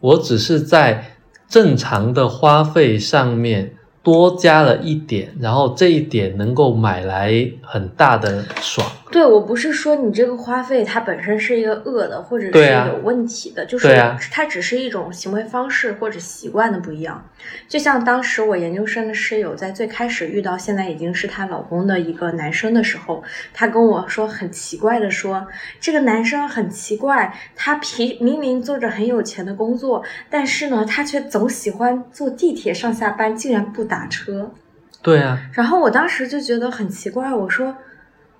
[0.00, 1.16] 我只是在
[1.48, 8.86] 正常的花费上面多加了一点，然后这一点能够买来很大的爽。
[9.10, 13.88] 对我不是说你这个花费它本身是一个恶的，或者是有问题的，就是
[14.30, 17.24] 它只是一种行为方式或者习惯的不一样。
[17.66, 23.22] 就像当时我研究生的室友在最开始遇到现在已经是她老公的一个男生的时候，
[23.54, 25.46] 她跟我说很奇怪的说，
[25.80, 34.52] 这个男生很奇怪，他平明明做着很有钱的工作，但是呢，他却总喜欢坐地铁上下班，竟然不打车。
[35.00, 37.74] 对啊，然后我当时就觉得很奇怪，我说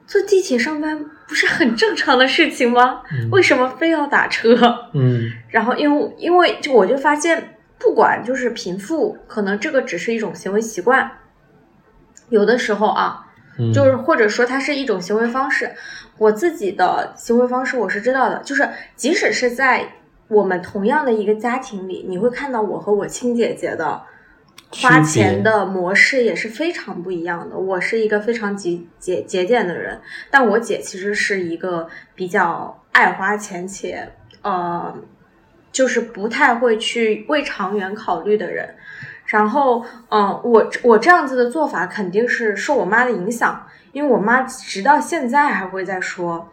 [0.08, 3.02] 坐地铁上班不是很正常的事情吗？
[3.12, 4.56] 嗯为什么非要打车？
[4.94, 11.10] 嗯 然后因为因为就我就发现，不管就是贫富，可能这个只是一种行为习惯，
[12.30, 13.26] 有的时候啊，
[13.58, 15.70] 嗯，就是或者说它是一种行为方式。
[16.16, 18.66] 我自己的行为方式我是知道的，就是
[18.96, 19.86] 即使是在
[20.28, 24.02] 我们同样的一个家庭里，你会看到我和我亲姐姐的
[24.70, 27.56] 花钱的模式也是非常不一样的。
[27.56, 30.00] 我是一个非常节节节俭的人，
[30.30, 34.94] 但我姐其实是一个比较爱花钱且呃，
[35.72, 38.74] 就是不太会去为长远考虑的人。
[39.26, 46.50] 然后，嗯，我我这样子的做法肯定是受我妈的影响，因为我妈直到现在还会在说，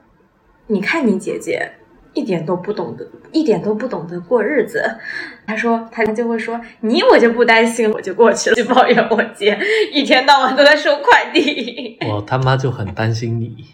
[0.67, 1.71] 你看你姐姐
[2.15, 4.81] 一点都不懂得，一点都不懂得过日子。
[5.45, 9.59] 他说，他就会说，你我就不担心，我就过去了，就抱怨我姐
[9.93, 11.99] 一天到晚都在收快递。
[12.09, 13.65] 我他妈就很担心你。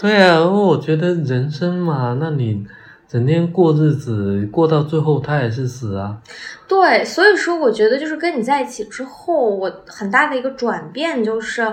[0.00, 2.66] 对啊，我觉得人生嘛，那你
[3.06, 6.18] 整天过日子，过到最后他也是死啊。
[6.66, 11.72] 对，所以说我觉得就是跟你在一起之后，我很大的一个转变就是。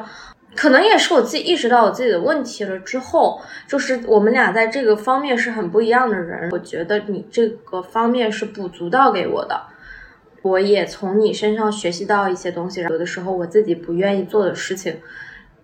[0.55, 6.49] 可能也是我自己意识到我自己的问题了之后，就是我们俩在这个方面是很不一样的人。
[6.51, 9.61] 我觉得你这个方面是补足到给我的，
[10.41, 12.81] 我也从你身上学习到一些东西。
[12.81, 14.99] 有的时候我自己不愿意做的事情，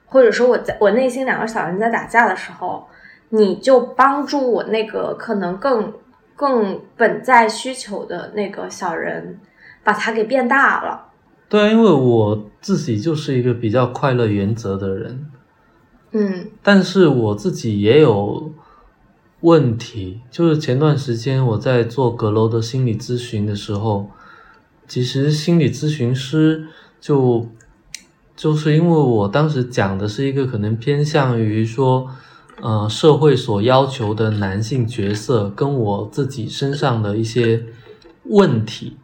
[0.05, 2.87] 或者说我在我内心两个小人在打架的时候，
[3.29, 5.93] 你就帮助我那个可能更
[6.35, 9.39] 更本在需求的那个小人，
[9.83, 11.10] 把它给变大了。
[11.51, 15.25] 对啊，因为我自己就是一个比较快乐原则的人，
[16.13, 18.53] 嗯，但是我自己也有
[19.41, 24.09] 问题，就是前段时间我在做阁楼的心理咨询的时候，
[24.87, 26.67] 其实心理咨询师
[27.01, 27.45] 就
[28.33, 32.09] 就是因为我当时讲的是一个可能偏向于说，
[32.61, 37.65] 呃，社会所要求的男性角色跟我自己身上的一些
[38.23, 38.95] 问题，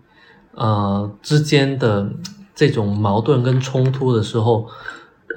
[0.54, 2.10] 呃之间的。
[2.58, 4.68] 这种矛盾跟冲突的时候，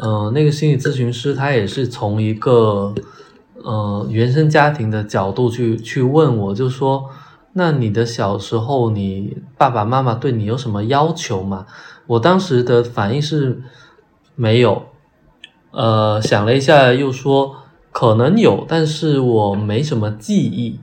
[0.00, 2.94] 呃，那个心理咨询师他也是从一个
[3.62, 7.10] 呃原生家庭的角度去去问我，就说，
[7.52, 11.66] 那你的小时候，你爸爸妈妈对你有什么要求吗？
[12.06, 13.62] 我当时的反应是
[14.34, 14.86] 没有，
[15.72, 17.56] 呃，想了一下又说
[17.92, 20.80] 可能有，但是我没什么记忆，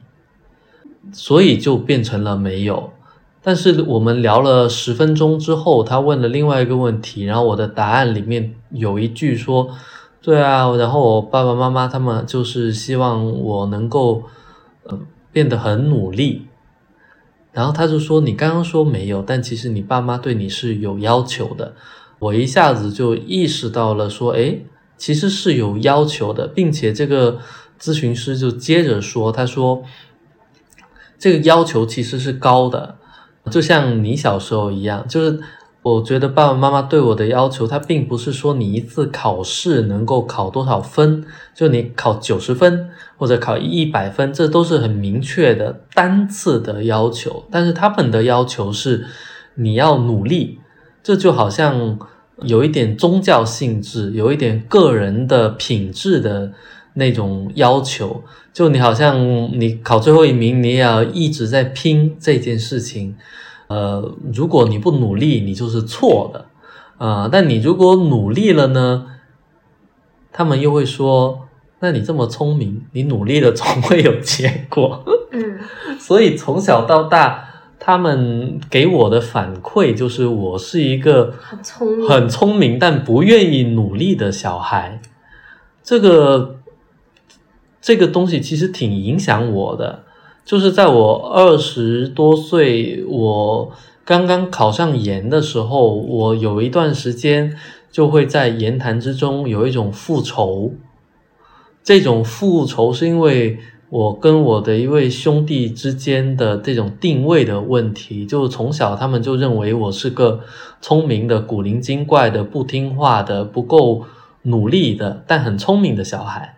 [1.11, 2.91] 所以就变成了没有。
[3.47, 9.69] 但是我们聊了十分钟之后，他问了另外一个问题，然后我的答案里面有一句说
[10.21, 14.23] ：“对啊，然后我爸爸妈妈他们就是希望我能够，
[14.83, 14.99] 呃，
[15.31, 16.47] 变得很努力。”
[17.53, 21.73] 然后他就说：“你刚刚说没有，但其实你爸妈对你是有要求的。”
[22.19, 24.57] 我一下子就意识到了，说：“哎，
[24.97, 27.39] 其实是有要求的，并且这个
[27.79, 29.83] 咨询师就接着说，他说
[31.17, 32.97] 这个要求其实是高的。”
[33.47, 35.39] 就像你小时候一样，就是
[35.81, 41.23] 我觉得爸爸妈妈对我的要求，他并不是说你一次考试能够考多少分，
[41.55, 47.45] 就你考九十分或者考一百分，这都是很明确的单次的要求。
[47.49, 49.05] 但是他们的要求是
[49.55, 50.59] 你要努力，
[51.01, 51.97] 这就好像
[52.41, 56.51] 有一点宗教性质，有一点个人的品质的
[56.95, 58.23] 那种要求。
[58.57, 59.19] 就你好像
[59.59, 63.15] 你考最后一名，你也要一直在拼这件事情，
[63.67, 66.45] 呃，如果你不努力，你就是错的，
[66.97, 69.05] 啊，但你如果努力了呢，
[70.31, 71.47] 他们又会说，
[71.81, 75.59] 那你这么聪明，你努力了总会有结果，嗯，
[76.01, 84.99] 所以从小到大，他们给我的反馈就是我是一个很聪明、很聪明但不愿意努力的小孩，
[85.83, 86.56] 这个。
[87.87, 90.03] 这个东西其实挺影响我的，
[90.43, 93.71] 就是在我二十多岁，我
[94.03, 97.55] 刚刚考上研的时候，我有一段时间
[97.89, 100.73] 就会在言谈之中有一种复仇。
[101.81, 103.57] 这种复仇是因为
[103.89, 110.41] 我跟我的一位兄弟之间的这种定位的问题，就从小他们就认为我是个
[110.81, 114.03] 聪明的、古灵精怪的、不听话的、不够
[114.41, 116.56] 努力的，但很聪明的小孩。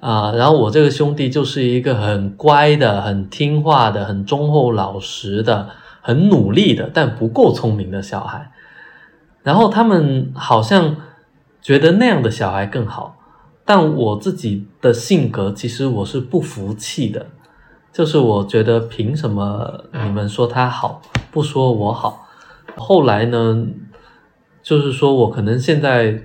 [0.00, 5.68] 啊，然后我这个兄弟就是一个很乖的、很听话的、很忠厚老实的、
[6.00, 8.50] 很努力的，但不够聪明的小孩。
[9.42, 10.96] 然后他们好像
[11.60, 13.18] 觉得那样的小孩更好，
[13.66, 17.26] 但我自己的性格其实我是不服气的，
[17.92, 22.26] 就是我觉得凭什么你们说他好，不说我好？
[22.76, 23.66] 后来呢，
[24.62, 26.22] 就是说我可能现在。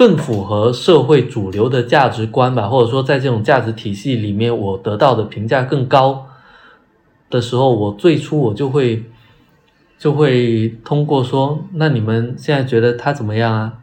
[0.00, 6.26] 更符合社会主流的价值观吧，或者说在这种价值体系里面，我得到的评价更高
[7.28, 9.04] 的时候，我最初我就会
[9.98, 13.74] 就会通过说，那你们现在觉得他怎么样啊？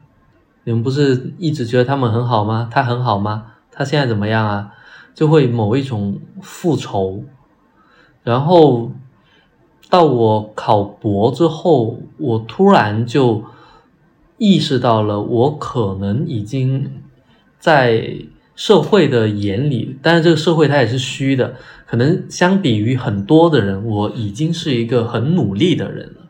[0.63, 2.67] 你们不是一直觉得他们很好吗？
[2.71, 3.51] 他很好吗？
[3.71, 4.71] 他现在怎么样啊？
[5.13, 7.25] 就会某一种复仇，
[8.23, 8.91] 然后
[9.87, 13.43] 到我考博之后，我突然就。
[14.37, 16.91] 意识到了，我可能已经
[17.59, 18.17] 在
[18.55, 21.55] 社会的眼里，但是这个社会它也是虚的。
[21.85, 26.27] 可能相比于很多的人，我已经是一个很努力的人了。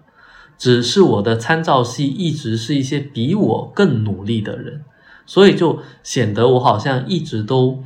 [0.58, 4.84] 只是我的参照系一直是一些比我更努力的人，
[5.26, 7.84] 所以就显得我好像一直都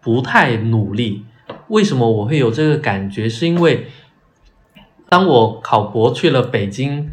[0.00, 1.24] 不太努力。
[1.68, 3.28] 为什么我会有这个感觉？
[3.28, 3.88] 是因为
[5.08, 7.10] 当我考博去了北京，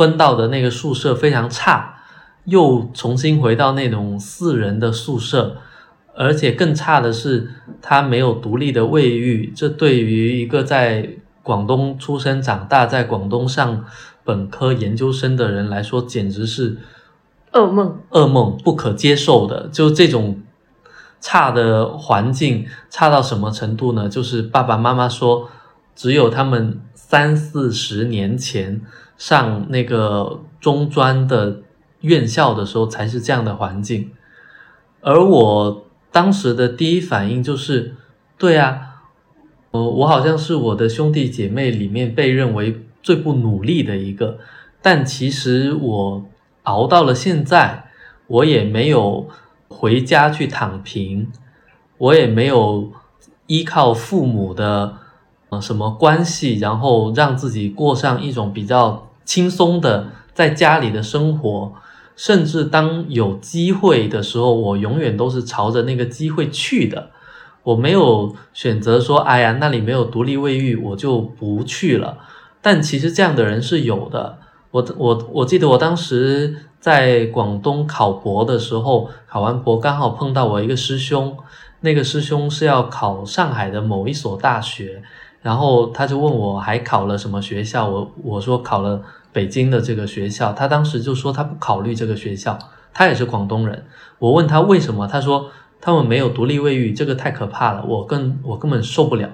[0.00, 1.96] 分到的那个宿舍非常差，
[2.44, 5.58] 又重新回到那种四人的宿舍，
[6.14, 7.50] 而且更差的是，
[7.82, 9.52] 他没有独立的卫浴。
[9.54, 13.84] 这对于一个在广东出生长大，在广东上
[14.24, 16.78] 本科、研究生的人来说，简直是
[17.52, 19.68] 噩梦，噩梦，不可接受的。
[19.70, 20.40] 就这种
[21.20, 24.08] 差的环境，差到什么程度呢？
[24.08, 25.50] 就是爸爸妈妈说，
[25.94, 26.80] 只有他们
[27.10, 28.80] 三四十年前
[29.18, 31.62] 上那个中专的
[32.02, 34.12] 院校的时候，才是这样的环境。
[35.00, 37.96] 而我当时的第一反应就是，
[38.38, 38.86] 对啊。
[39.72, 44.38] 呃，我好像是我的兄弟姐妹里面被认为最不努力的一个，
[44.80, 46.24] 但其实我
[46.62, 47.90] 熬到了现在，
[48.28, 49.28] 我也没有
[49.68, 51.32] 回家去躺平，
[51.98, 52.92] 我也没有
[53.46, 54.96] 依靠父母的
[55.50, 61.72] 呃什么关系，然后让自己过上一种比较轻松的在家里的生活，
[62.16, 67.10] 甚至当有机会的时候，我永远都是朝着那个机会去的。
[67.62, 72.16] 我没有选择说，哎呀，那里没有独立卫浴，我就不去了。
[72.62, 74.38] 但其实这样的人是有的。
[74.70, 81.36] 我我我记得我当时在广东考博的时候，考完博刚好碰到我一个师兄，
[81.80, 85.02] 那个师兄是要考上海的某一所大学，
[85.42, 92.58] 然后他就问我还考了什么学校，我我说考了北京的这个学校，他当时就说他不考虑这个学校，
[92.92, 93.84] 他也是广东人。
[94.18, 95.50] 我问他为什么，他说。
[95.82, 99.30] 他们没有独立卫浴，这个太可怕了，我根我根本受不了。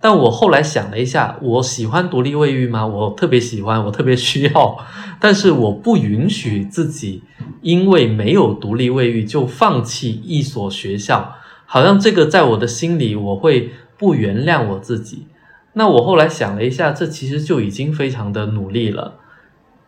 [0.00, 2.86] 但我后来想了一下，我喜欢独立卫浴吗？
[2.86, 4.78] 我特别喜欢，我特别需要，
[5.18, 7.24] 但是我不允许自己
[7.62, 11.34] 因为没有独立卫浴就放弃一所学校，
[11.66, 15.28] 好像这个在我的心里我会不原谅我自己。
[15.74, 19.20] 那我后来想了一下，这其实就已经非常的努力了，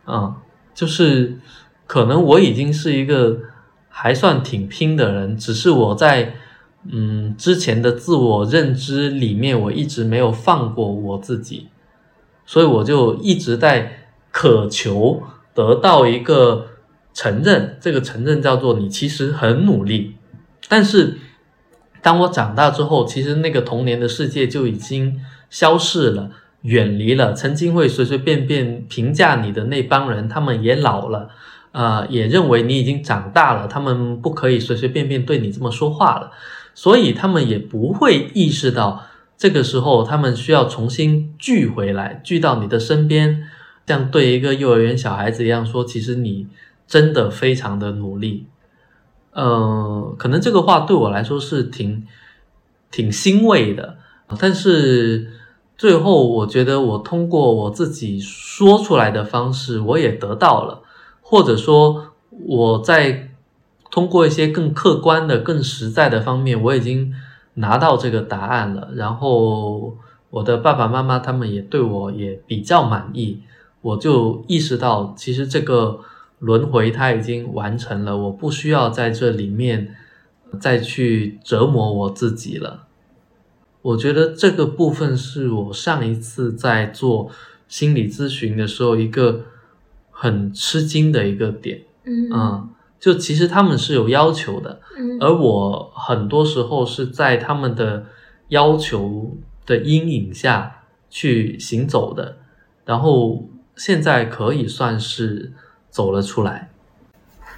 [0.07, 0.35] 嗯，
[0.73, 1.39] 就是
[1.85, 3.39] 可能我已经是一个。
[3.95, 6.33] 还算挺拼的人，只是我在
[6.91, 11.67] 嗯之前的自我认知里面，我一直没有放过我自己，
[12.43, 15.21] 所以我就一直在渴求
[15.53, 16.69] 得到一个
[17.13, 17.77] 承认。
[17.79, 20.15] 这个承认叫做你其实很努力。
[20.67, 21.19] 但是
[22.03, 26.29] 当我长大之后，其实那个童年的世界就已经消逝了，
[26.61, 31.29] 远离了曾经会随随便便评价你的那帮人，他们也老了。
[31.71, 36.29] 啊，也认为你已经长大了，他们不可以随随便便对你这么说话了，
[36.75, 43.47] 所以他们也不会意识到这个时候他们需要重新聚回来，聚到你的身边，
[43.87, 46.45] 像对一个幼儿园小孩子一样说，其实你
[46.85, 48.45] 真的非常的努力。
[49.33, 52.05] 呃，可能这个话对我来说是挺
[52.91, 53.97] 挺欣慰的，
[54.39, 55.31] 但是
[55.77, 60.81] 最后我觉得我通过我自己说出来的方式，我也得到了。
[61.21, 63.31] 或者说，我在
[63.89, 67.11] 通过一些更客观的、更实在的方面，我已经
[67.55, 68.89] 拿到这个答案了。
[68.93, 69.95] 然后，
[70.29, 73.39] 我的爸爸妈妈他们也对我也比较满意，
[73.81, 76.01] 我就意识到，其实这个
[76.43, 79.95] 轮回它已经完成了，我不需要在这里面
[80.59, 82.87] 再去折磨我自己了。
[83.81, 87.31] 我觉得这个部分是我上一次在做
[87.67, 89.45] 心理咨询的时候一个。
[90.15, 98.05] 很吃惊的一个点，嗯，就其实他们是有要求的，嗯，而我很多时候是在他们的
[98.47, 99.35] 要求
[99.65, 102.37] 的阴影下去行走的，
[102.85, 105.51] 然后现在可以算是
[105.93, 106.69] 走了出来。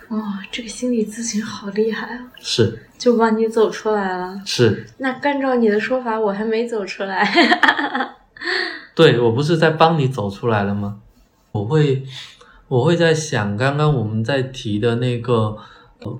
[0.10, 2.32] 哇，这个心理咨询好厉害啊！
[2.40, 4.40] 是，就帮你走出来了。
[4.46, 7.28] 是，那按照你的说法，我还没走出来。
[8.94, 11.00] 对，我不是在帮你走出来了吗？
[11.54, 12.04] 我会。
[12.68, 15.56] 我会在想，刚刚我们在提的那个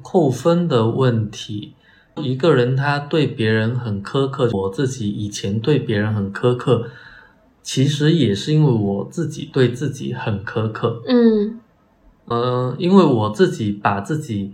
[0.04, 1.74] 扣分的问题，
[2.18, 6.92] 一个人他对别人很苛刻，我自己以前对别人很苛刻，
[7.64, 11.02] 其实也是因为我自己对自己很苛刻。
[11.08, 11.60] 嗯，
[12.26, 14.54] 呃，因为我自己把自己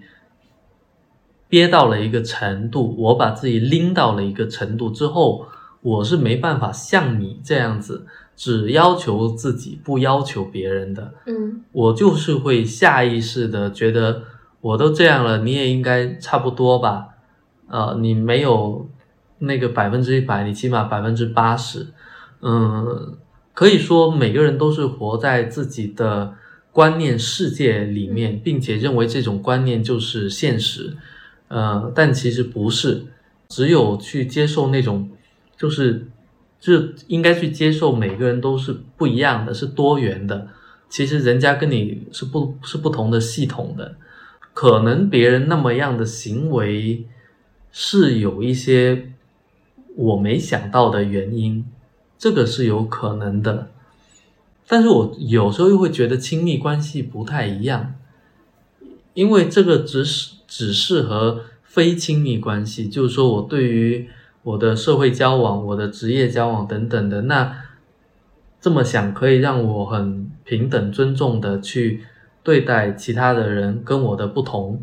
[1.47, 5.45] 憋到了一个程度，我把自己拎到了一个程度之后，
[5.81, 8.05] 我是没办法像你这样子。
[8.33, 11.13] 只要求自己，不要求别人的。
[11.27, 14.23] 嗯，我就是会下意识的觉得，
[14.61, 17.09] 我都这样了，你也应该差不多吧？
[17.67, 18.89] 呃，你没有
[19.39, 21.87] 那个百分之一百，你起码百分之八十。
[22.41, 23.15] 嗯，
[23.53, 26.33] 可以说每个人都是活在自己的
[26.71, 30.95] 观念世界里面，并且认为这种观念就是现实。
[31.47, 33.05] 呃，但其实不是。
[33.49, 35.09] 只有去接受那种，
[35.57, 36.07] 就是
[36.57, 36.73] 就
[37.07, 40.47] 应该去接受每个人都是不一样的，是多元的。
[40.87, 43.95] 其实人家跟你是不是不同的系统的，
[44.53, 47.05] 可能别人那么样的行为
[47.73, 49.11] 是有一些
[49.97, 51.65] 我没想到的原因，
[52.17, 53.67] 这个是有可能的。
[54.71, 57.93] 但是我有时候又会觉得亲密关系不太一样，
[59.13, 64.07] 因为这个只是只适合非亲密关系，就是说我对于
[64.43, 67.53] 我的社会交往、我的职业交往等等的那。
[68.61, 72.03] 这么想可以让我很平等、尊重的去
[72.41, 74.81] 对待其他的人跟我的不同，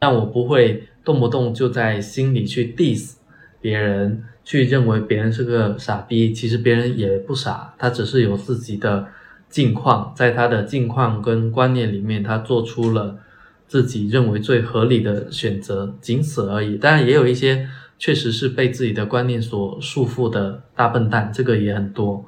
[0.00, 3.16] 但我不会动不动就在心里去 diss
[3.60, 6.32] 别人，去认为别人是个傻逼。
[6.32, 9.08] 其实别人也不傻，他只是有自己的
[9.48, 13.18] 境况，在他的境况跟观念里面，他做出了
[13.66, 16.76] 自己认为最合理的选择，仅此而已。
[16.76, 17.68] 当然，也有一些
[17.98, 22.24] 确实是被自己的观念所束缚的大笨蛋，这个也很多。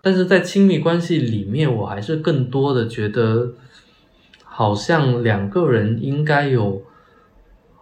[0.00, 3.52] 但是在亲密关系里面，我还是更多的觉得，
[4.44, 6.82] 好像两个人应该有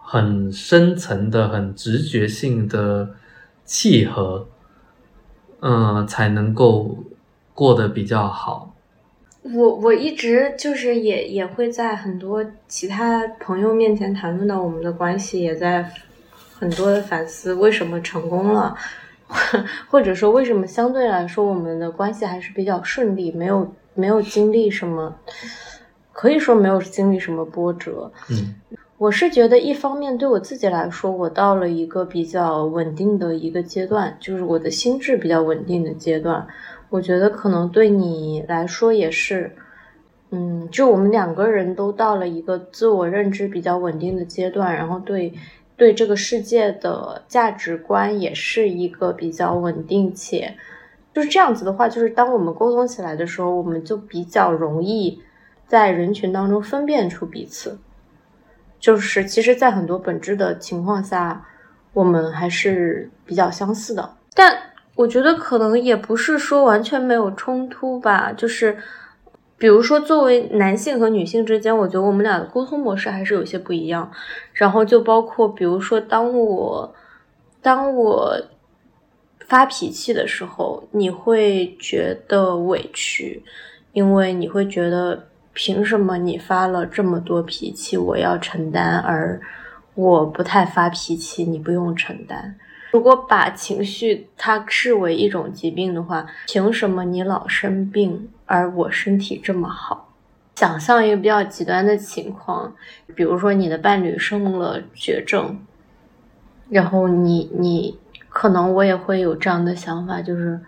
[0.01, 3.11] 很深层的、很直觉性的
[3.67, 4.47] 契合，
[5.59, 6.97] 嗯，才能够
[7.53, 8.73] 过得比较好。
[9.43, 15.91] 我我一直就是也也会在很多其他朋友面前谈论到我们的关系，也在
[16.57, 18.75] 很多的反思为什么成功了。
[19.89, 25.13] 或者说，为什么相对来说我们的关系还是比较顺利，没有没有经历什么，
[26.13, 28.09] 可以说没有经历什么波折。
[28.29, 28.55] 嗯，
[28.97, 36.47] 我是觉得一方面对我自己来说，我到了一个比较稳定的一个阶段，就是我的心智比较稳定的阶段。
[36.89, 39.55] 我觉得可能对你来说也是，
[40.31, 45.33] 嗯，就我们两个人都到了一个自我认知比较稳定的阶段，然后对。
[45.75, 50.55] 对这个世界的价值观也是一个比较稳定且
[51.13, 55.21] 就是这样子的话，就是当我们沟通起来的时候，我们就比较容易
[55.67, 57.77] 在人群当中分辨出彼此。
[58.79, 61.45] 就是其实，在很多本质的情况下，
[61.93, 64.17] 我们还是比较相似的。
[64.33, 64.57] 但
[64.95, 68.77] 我觉得可能也不是说完全没有冲突吧，就是。
[69.59, 74.11] 比如说，作为男性和女性之间，我觉得我们俩的沟通模式还是有些不一样。
[74.53, 76.93] 然后就包括，比如说，当我
[77.59, 78.39] 当我
[79.47, 83.43] 发脾气的时候，你会觉得委屈，
[83.93, 85.27] 因为你会觉得
[85.57, 89.41] 凭什么你发了这么多脾气，我要承担，而
[89.95, 92.55] 我不太发脾气，你不用承担。
[92.91, 98.29] 如果把情绪它视为一种疾病的话，凭什么你老生病？
[98.45, 100.13] 而我身体这么好，
[100.53, 102.75] 想象一个比较极端的情况，
[103.15, 105.59] 比如说你的伴侣生了绝症，
[106.69, 107.97] 然后你你
[108.29, 110.59] 可能我也会有这样的想法，就是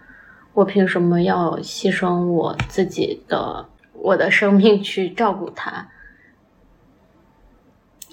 [0.53, 3.67] 我凭什么要牺牲我自己的
[4.01, 5.89] 我的生命去照顾他？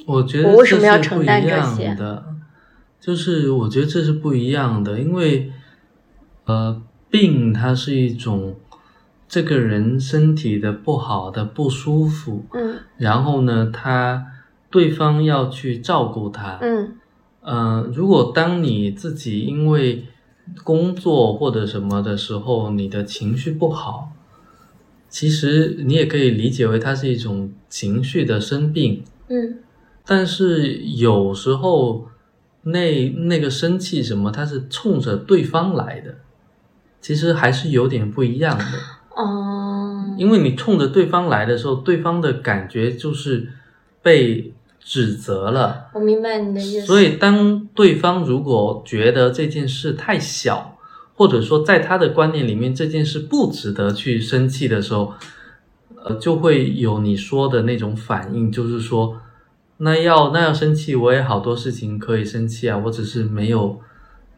[0.06, 1.94] 我觉得我为什么要承担这些？
[1.94, 2.24] 的，
[3.00, 5.52] 就是我觉得这是不一样的，因为
[6.44, 8.56] 呃，病它是一种。
[9.28, 14.24] 这个人身体的不好的不舒服，嗯，然后呢，他
[14.70, 16.96] 对方要去照顾他，嗯，
[17.40, 20.06] 呃，如果当你自己因为
[20.62, 24.12] 工作或者什么的时候，你的情绪不好，
[25.16, 29.60] 其实你也可以理解为它是一种情绪的生病，嗯，
[30.04, 32.08] 但是有时候
[32.64, 36.16] 那那个生气什么，它是冲着对方来的，
[37.00, 38.64] 其实还是有点不一样的。
[39.14, 43.48] 哦，因为你冲着对方来的时候，对方的感觉就是
[44.02, 45.86] 被指责了。
[45.94, 46.84] 我明白你的意思。
[46.84, 50.75] 所以，当对方如果觉得这件事太小，
[51.16, 55.14] 或者说在他的观念里面这件事不值得去生气的时候，
[56.04, 59.16] 呃，就会有你说的那种反应，就是说，
[59.78, 63.80] 那要那要生气，我也好多事情可以生气啊，我只是没有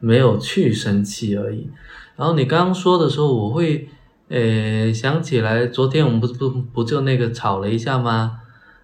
[0.01, 1.69] 没有去生气而已。
[2.17, 3.89] 然后你刚刚说的时候，我会。
[4.31, 8.41] 诶，想起来昨天我们不不不就那个吵了一下吗？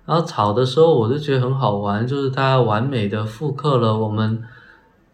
[0.07, 4.43] 然后吵的时候我就觉得很好玩，就是他完美的复刻了我们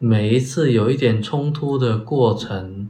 [0.03, 2.89] 每一次有一点冲突的过程，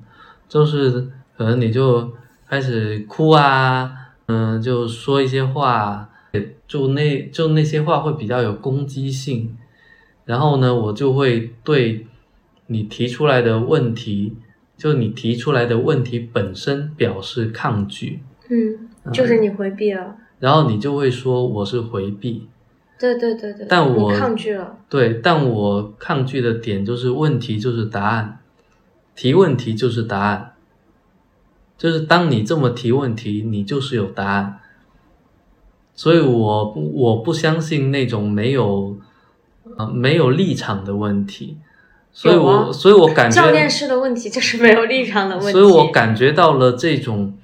[0.48, 2.12] 就是可能你就
[2.48, 3.92] 开始哭啊，
[4.26, 6.08] 嗯，就说一些话，
[6.66, 9.56] 就那就那些话会比较有攻击性，
[10.24, 12.06] 然后呢，我就会对
[12.68, 14.36] 你提出来的问题。
[14.76, 22.48] 就你提出来的问题本身表示抗拒，嗯，就是你回避了，然后你就会说我是回避，
[23.00, 28.38] 对对对对，但我抗拒了，对，但我抗拒的点就是问题就是答案，
[29.16, 30.52] 提问题就是答案，
[31.78, 34.60] 就是当你这么提问题，你就是有答案。
[35.94, 38.96] 所以我不我不相信那种没有
[39.76, 41.58] 呃没有立场的问题，
[42.10, 47.36] 所以我所以我感觉教练式的问题就是没有立场的问题，所以我感觉到了这种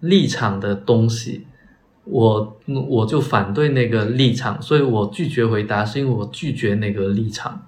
[0.00, 1.46] 立场的东西，
[2.10, 7.66] 我我就反对那个立场，所以我拒绝回答，是因为我拒绝那个立场，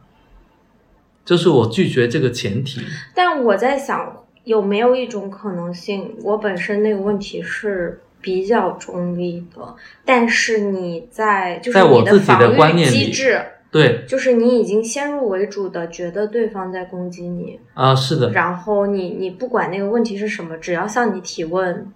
[1.24, 2.80] 就是我拒绝这个前提。
[3.14, 9.74] 但我在想，有没有一种可能性，我本身那个问题是比较中立的，
[10.05, 21.93] 但是你在就是你的防御观念机制，对就是你已经先入为主的觉得对方在攻击你，啊，是的，然后你你不管那个问题是什么，只要向你提问，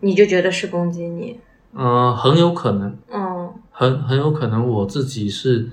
[0.00, 1.38] 你就觉得是攻击你。
[1.78, 5.68] 嗯、很有可能，嗯，很很有可能我自己是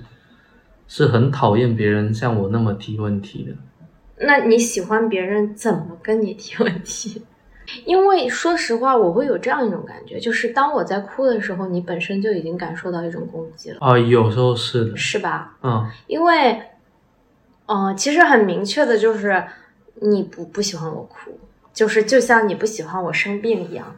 [0.86, 3.52] 是很讨厌别人像我那么提问题的。
[4.24, 7.22] 那你喜欢别人怎么跟你提问题？
[7.84, 15.56] 因为说实话，我会有这样一种感觉，就是当我在哭的时候，你本身就已经感受到一种攻击了，啊，有时候是的，是吧？
[15.64, 16.62] 嗯，因为，
[17.66, 19.44] 呃，其实很明确的就是
[20.00, 21.36] 你不不喜欢我哭，
[21.74, 23.96] 就是就像你不喜欢我生病一样，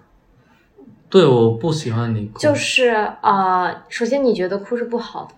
[1.11, 2.89] 对，我不喜欢你哭，就是
[3.23, 5.35] 呃，首先你觉得哭是不好的，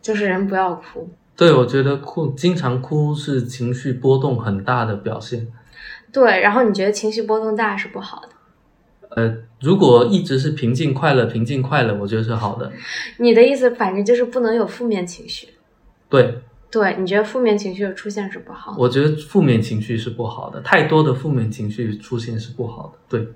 [0.00, 5.48] 就是人不要哭，对我觉得哭经常哭是情绪波动很大的表现。
[6.12, 8.28] 对，然后你觉得情绪波动大是不好的，
[9.16, 12.70] 呃，如果一直是平静快乐，平静快乐，我觉得是好的。
[13.18, 15.48] 你的意思反正就是不能有负面情绪，
[16.08, 16.40] 对，
[16.70, 18.78] 对你觉得负面情绪的出现是不好的。
[18.78, 22.98] 我觉得负面情绪是不好的，太多的负面情绪出现是不好的。
[23.08, 23.28] 对，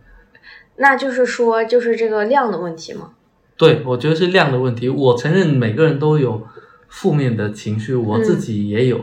[0.76, 3.10] 那就是说，就是这个量的问题吗。
[3.56, 4.88] 对，我觉得是量的问题。
[4.88, 6.42] 我承认每个人都有
[6.88, 9.00] 负面的情绪，我自己也有，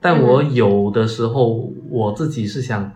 [0.00, 2.92] 但我有的时候我自己是想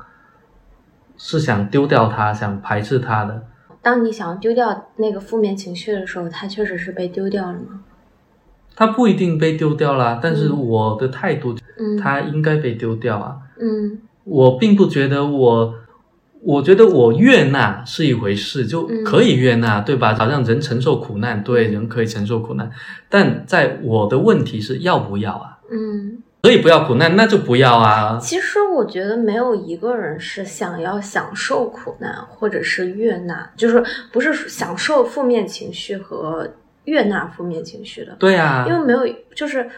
[1.17, 3.45] 是想丢掉它，想排斥它的。
[3.81, 7.85] 当你想要丢掉那个负面情绪的时候，它确实是被丢掉了吗？
[8.75, 13.37] 它不一定被丢掉啦，但是我的态度，嗯，它应该被丢掉啊。
[13.61, 15.73] 嗯我并不觉得我，
[16.47, 20.15] 我觉得我悦纳是一回事，就嗯可以悦纳，对吧？
[20.15, 22.71] 好像人承受苦难，对，人可以承受苦难，
[23.09, 25.59] 但在我的问题是要不要啊？
[25.73, 28.17] 嗯，可以不要苦难，那就不要啊。
[28.23, 33.83] 其实我觉得没有一个人是想要享受苦难或者是悦纳，就是
[34.13, 36.49] 不是享受负面情绪和
[36.85, 39.01] 悦纳负面情绪的，对啊因，为没有，
[39.35, 39.69] 就是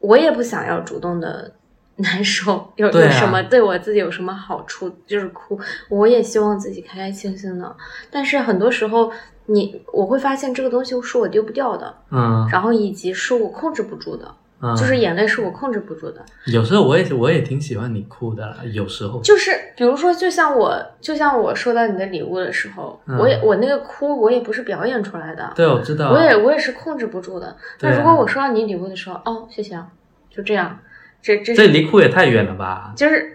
[0.00, 1.52] 我也不想要主动的
[1.98, 7.76] 难受，有啊有什么对我自己有什么好处，就是哭，我也希望自己开开心心的。
[8.10, 9.12] 但是很多时候
[9.46, 16.24] 你，我会发现这个东西是我丢不掉的，嗯然后以及是我控制不住的，嗯，就是眼泪是我控制不住的。
[16.46, 27.56] 有时候我也我也挺喜欢你哭的啦，有时候就是比如说，就像我，就像我收到你的礼物的时候，嗯我也我那个哭，我也不是表演出来的，对，我知道啊，我也我也是控制不住的。
[27.80, 29.86] 那如果我收到你礼物的时候，哦，谢谢啊，
[30.30, 30.78] 就这样，
[31.24, 32.92] 这这这离哭也太远了吧？
[32.94, 33.34] 就是，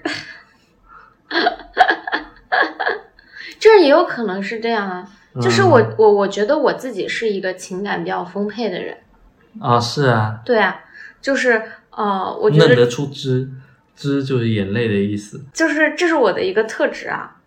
[3.59, 5.09] 这也有可能是这样啊。
[5.41, 8.95] 就是我嗯我我觉得我自己是一个情感比较丰沛的人，
[9.59, 10.79] 啊，是啊，对啊，
[11.19, 13.49] 就是呃，我觉得嫩得出汁，
[13.95, 15.43] 汁就是眼泪的意思。
[15.51, 17.37] 就是这是我的一个特质啊，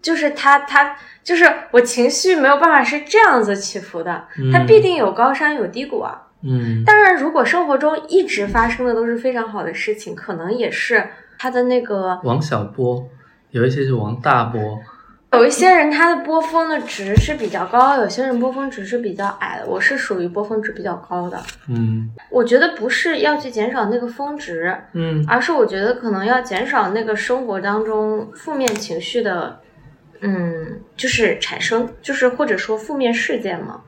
[0.00, 6.28] 就是他他就是我情绪没有办法是这样子起伏的，它嗯必定有高山有低谷啊。
[6.44, 11.06] 嗯，当然，如果生活中一直发生的都是非常好的事情，可能也是
[11.38, 13.08] 他的那个王小波，
[13.50, 14.80] 有一些是王大波，
[15.32, 19.66] 有一些人他的波峰的值是比较高，有些人波峰值是比较矮的。
[19.66, 21.40] 我是属于波峰值比较高的。
[21.68, 29.60] 嗯我觉得不是要去减少那个峰值，嗯而是我觉得可能要减少那个生活当中负面情绪的，
[30.20, 33.80] 嗯，就是产生，就是或者说负面事件嘛。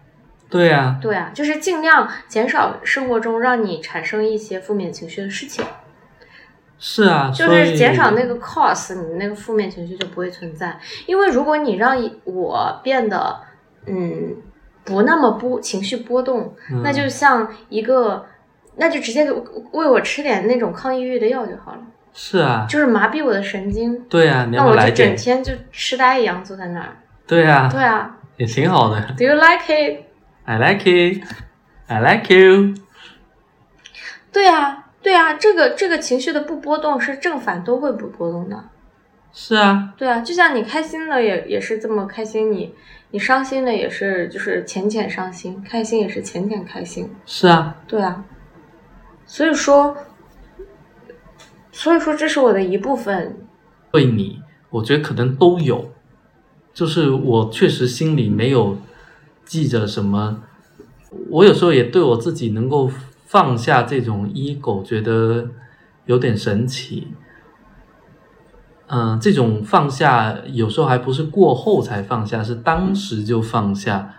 [0.55, 5.65] 对啊，对啊，就是尽量减少生活中让你产生一些负面情绪的事情，
[6.79, 10.79] 是啊，就是减少那个 cause，你那个负面情绪就不会存在。
[11.07, 13.37] 因为如果你让我变得
[13.87, 14.37] 嗯
[14.85, 18.25] 不那么波情绪波动，嗯那就像一个，
[18.77, 19.29] 那就直接
[19.73, 21.81] 喂我吃点那种抗抑郁的药就好了，
[22.13, 25.17] 是啊，就是麻痹我的神经，对啊，那我就整？
[25.17, 26.97] 天就痴呆一样坐在那儿。
[27.27, 29.01] 对啊，对啊也挺好的。
[29.19, 30.04] ，Do you like it？
[30.45, 31.25] I like it,
[31.87, 32.75] I like you。
[34.33, 38.65] 对啊，对啊，这个这个情绪的不波动是正反都会不波动的。
[39.33, 42.75] 是啊，对啊，就像你开心了也也是这么开心，你
[43.11, 47.11] 你伤心了也是就是浅浅伤心，开心也是浅浅开心。
[47.27, 48.25] 是啊，对啊，
[49.27, 49.97] 所以说，
[51.73, 53.37] 所以说这是我的一部分。
[53.91, 55.93] 对你，我觉得可能都有，
[56.73, 58.77] 就是我确实心里没有
[59.45, 60.43] 记着什么，
[61.31, 62.91] 我有时候也对我自己能够
[63.27, 65.49] 放下这种 ego，觉得
[66.07, 67.09] 有点神奇。
[68.87, 74.15] 嗯，这种放下有时候还不是过后才放下，是当时就放下。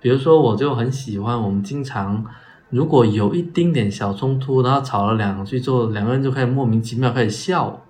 [0.00, 2.24] 比如说，我就很喜欢我们经常，
[2.70, 7.84] 如果有一丁点小冲突，然后吵了两句之后，两个人就开始莫名其妙开始笑，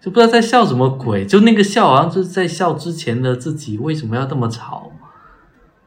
[0.00, 4.87] 就不知道在笑什么鬼，就那个笑好像就是在笑之前的自己为什么要这么吵，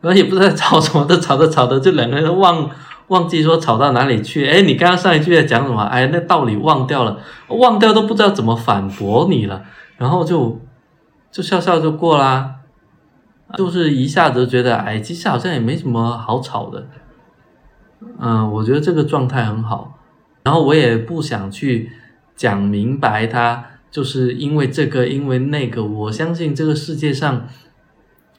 [0.02, 2.70] 然后也不知道吵什么的，吵着吵着就两个人忘
[3.08, 4.47] 忘记说吵到哪里去。
[4.47, 5.82] 哎，你刚刚上一句在讲什么？
[5.84, 9.64] 哎，那道理忘掉了，忘掉都不知道怎么反驳你了。
[9.97, 10.60] 然后就
[11.32, 12.56] 就笑笑就过啦，
[13.56, 16.88] 就是一下子觉得哎，其实好像也没什么好吵的，
[18.20, 19.99] 嗯，我觉得这个状态很好。
[20.43, 21.91] 然后我也不想去
[22.36, 25.84] 讲明白他，就是因为这个，因为那个。
[25.84, 27.47] 我相信这个世界上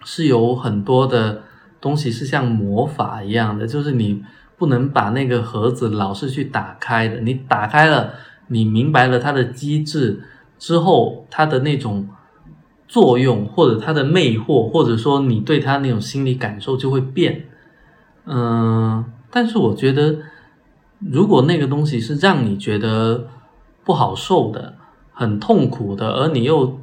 [0.03, 1.43] 是有很多的
[1.83, 4.25] 东西是像魔法一样的，就是你
[4.57, 7.21] 不能把那个盒子老是去打开的。
[7.21, 8.15] 你打开了，
[8.47, 10.23] 你明白了它的机制。
[10.59, 12.09] 之后，它的那种
[12.87, 17.47] 作用，或者它的魅惑，或者说你对它那种心理感受就会变。
[18.27, 20.19] 嗯，但是我觉得，
[21.01, 23.27] 如果那个东西是让你觉得
[23.83, 24.77] 不好受的、
[25.13, 26.81] 很痛苦的，而你又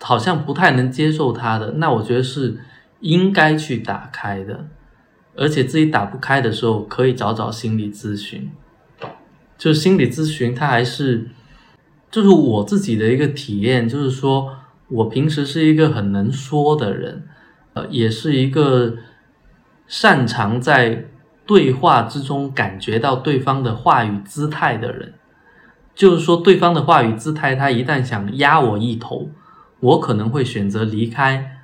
[0.00, 2.58] 好像不太能接受它的，那我觉得是
[3.04, 4.66] 应该去打开的。
[5.36, 8.50] 而且自己打不开的时候，可以找找心理咨询。
[9.56, 11.28] 就心理咨询，它还是。
[12.10, 17.26] 就是我自己的一个体验，就是说我平时是一个很能说的人，
[17.72, 18.98] 呃，也是一个
[19.88, 21.06] 擅长在
[21.44, 25.14] 对话之中感觉到对方的话语姿态的人。
[25.92, 29.30] 就是说，对方的话语姿态，他一旦想压我一头，
[29.80, 31.63] 我可能会选择离开，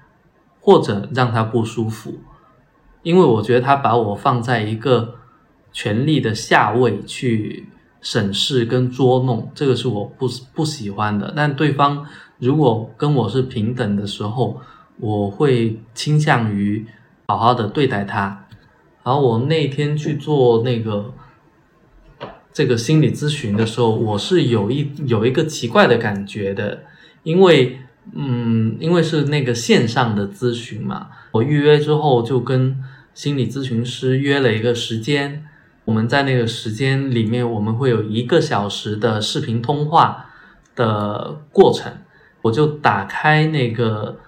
[0.61, 2.19] 或者让他不舒服，
[3.03, 5.15] 因为我觉得他把我放在一个
[5.73, 7.67] 权力的下位去。
[8.03, 11.35] 审视跟捉弄，这个是我不不喜欢的。
[11.37, 12.07] 但对方
[12.39, 14.59] 如果跟我是平等的时候，
[14.97, 16.87] 我会倾向于
[17.29, 18.47] 好好的对待他。
[19.05, 21.13] 然后我那天去做那个
[22.55, 26.85] 这个心理咨询的时候，我是有一有一个奇怪的感觉的，
[27.23, 27.81] 因为
[28.15, 32.77] 嗯，因为是那个线上的咨询嘛，我预约之后就跟
[33.15, 35.45] 心理咨询师约了一个时间。
[35.85, 40.27] 我们在那个时间里面，我们会有一个小时的视频通话
[40.77, 41.93] 的过程。
[42.43, 44.19] 我就打开那个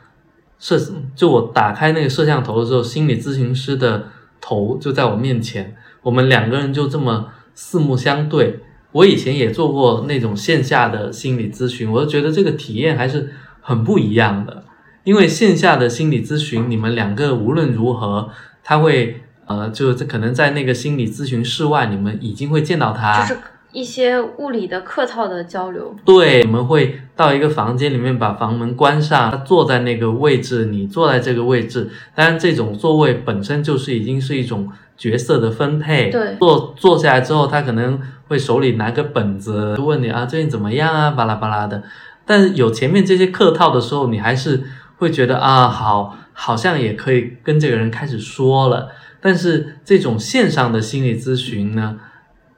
[0.58, 0.78] 摄，
[1.14, 4.08] 就我打开那个摄像头的时候，心理咨询师的
[4.40, 8.60] 头就在我面前，我们两个人就这么四目相对。
[8.90, 14.64] 我以前也做过那种线下的心理咨询，我就觉得这个体验还是很不一样的。
[15.04, 18.28] 因为线下的心理咨询，你们两个无论如何，
[18.62, 19.22] 他会。
[19.44, 23.40] 呃，就是可能在那个心理咨询室外，你们已经会见到他，就是
[23.72, 25.94] 一些物理的客套的交流。
[26.04, 31.90] 对，我们会到一个房间里面，把房门关上，他坐在那个位置，你坐在这个位置。
[32.14, 36.08] 当然，这种座位本身就是已经是一种角色的分配。
[36.08, 41.82] 对，坐坐下来之后，他可能会手里拿个本子，问你啊，最近怎么样啊，巴拉巴拉的。
[42.24, 44.62] 但是有前面这些客套的时候，你还是
[44.96, 48.88] 会觉得啊，好，好像也可以跟这个人开始说了。
[49.20, 51.98] 但是这种线上的心理咨询呢，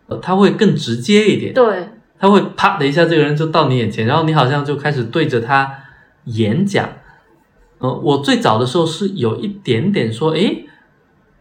[0.07, 1.53] 呃，他会更直接一点。
[1.53, 1.89] 对，
[2.19, 5.71] 他会啪的一下，这个人就到你眼前，然后你好像就开始对着他
[6.25, 6.89] 演讲。
[7.79, 10.67] 呃，我最早的时候是有一点点说，诶，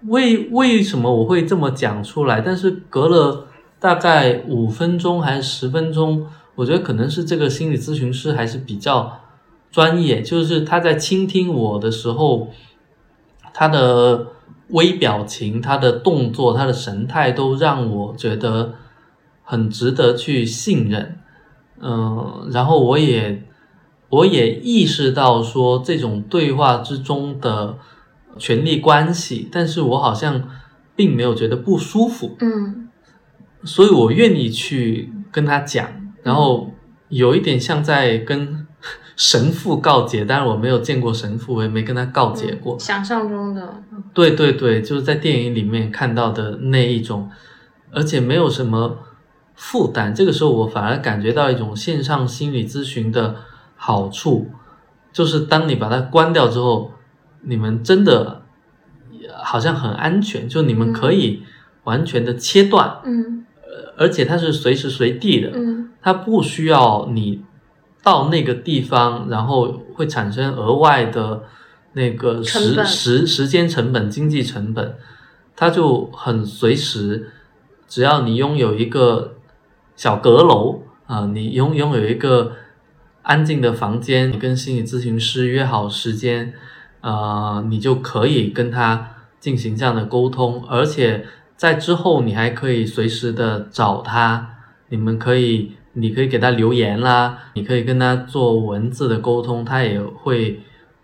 [0.08, 2.42] 为为什么我会这么讲出来？
[2.42, 3.48] 但是隔了
[3.80, 9.20] 大概五分钟还是十分钟，我觉得可能是这个心理咨询师还是比较
[9.72, 12.50] 专业，就是他在倾听我的时候，
[13.54, 14.28] 他的。
[14.70, 18.74] 微表情、他的动作、他的神态都让我觉得
[19.44, 21.20] 很值得去信任，
[21.80, 23.44] 嗯，然后我也
[24.10, 27.78] 我也意识到说这种对话之中的
[28.38, 30.50] 权力关系，但是我好像
[30.96, 32.90] 并没有觉得不舒服，嗯，
[33.66, 36.72] 所以我愿意去跟他讲，然后
[37.10, 38.66] 有一点像在跟。
[39.16, 42.80] 神父告解，但是我没有见过神父，我也没跟他告解过。
[42.80, 47.30] 想象中的，对对对，就是在电影里面看到的那一种，
[47.92, 48.98] 而且没有什么
[49.54, 50.16] 负担。
[50.16, 53.36] 这个时候，我反而感觉到一种线上心理咨询的
[53.76, 54.50] 好处，
[55.12, 56.94] 就是当你把它关掉之后，
[57.42, 58.42] 你们真的
[59.44, 61.44] 好像很安全，就你们可以
[61.84, 63.46] 完全的切断，嗯
[63.98, 65.90] 而且它是随时随地的，嗯。
[66.02, 67.42] 它不需要你
[68.04, 71.44] 到那个地方，然后会产生额外的
[71.94, 74.96] 那个时时时间成本、经济成本，
[75.56, 77.32] 它就很随时，
[77.88, 79.36] 只要你拥有一个
[79.96, 82.54] 小阁楼啊、你拥拥有一个
[83.22, 86.54] 安静的房间，你跟心理咨询师约好时间，
[87.00, 91.26] 呃，你就可以跟他进行这样的沟通，而且
[91.64, 94.58] 在之后你还可以随时的找他，
[94.90, 100.60] 你们可以，你可以给他留言啦，你可以跟他做文字的沟通，他也会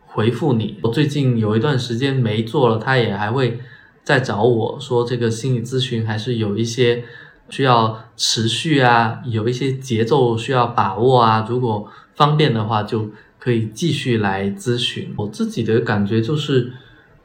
[0.05, 0.77] 回复你。
[0.81, 3.61] 我最近有一段时间没做了，他也还会
[4.03, 7.05] 再找我说这个心理咨询还是有一些
[7.49, 15.13] 需要持续啊，有一些节奏需要把握啊，如果方便的话就可以继续来咨询。
[15.15, 16.73] 我自己的感觉就是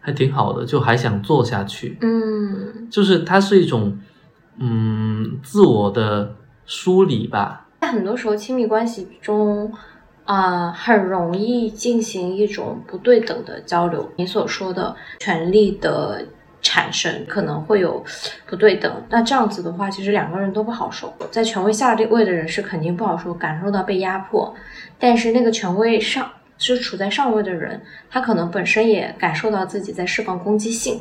[0.04, 1.96] 还挺好的，就还想做下去。
[2.02, 3.98] 嗯，就是它是一种
[4.58, 6.36] 嗯自我的
[6.66, 7.66] 梳理吧。
[7.80, 9.72] 在很多时候，亲密关系中，
[10.26, 14.06] 啊、很容易进行一种不对等的交流。
[14.16, 16.22] 你所说的权利的
[16.60, 18.04] 产生可能会有
[18.46, 21.12] 不对等，那这样子的话，其实两个人都不好受。
[21.30, 24.54] 在权威下位的人是肯定不好受，感受到被压迫，
[24.98, 27.80] 但是那个权威上是处在上位的人，
[28.10, 31.00] 他可能本身也感受到自己在释放攻击性。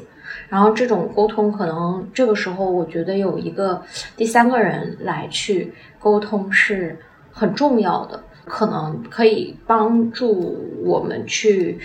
[0.50, 3.82] 然后这种沟通可能这个时候，我觉得有一个
[4.18, 6.98] 第三个人来去沟通是
[7.32, 11.80] 很重要的，可能可以帮助我们去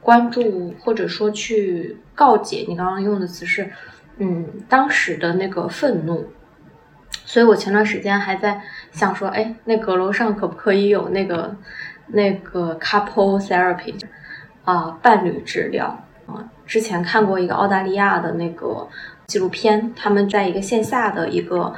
[0.00, 2.64] 关注或者说去告解。
[2.66, 3.70] 你刚刚用的词是，
[4.18, 6.28] 嗯，当时的那个愤怒。
[7.24, 8.60] 所以我前段时间还在
[8.90, 11.54] 想说，哎，那阁楼上可不可以有那个
[12.12, 13.94] 那个 couple therapy
[14.64, 15.86] 啊、伴侣治疗
[16.26, 18.86] 啊、之前看过一个澳大利亚的那个
[19.26, 21.74] 纪录片，他们在一个线下的一个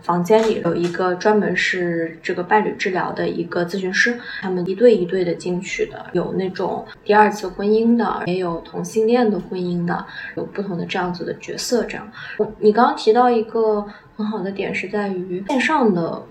[0.00, 10.06] 房间里有一个专门是这个伴侣治疗的一个咨询师，他们一对一对的进去的，有那种第二次婚姻的，也有同性恋的婚姻的，
[10.36, 11.84] 有不同的这样子的角色。
[11.84, 12.08] 这样，
[12.58, 13.84] 你刚刚提到一个
[14.16, 16.22] 很好的点是在于线上的。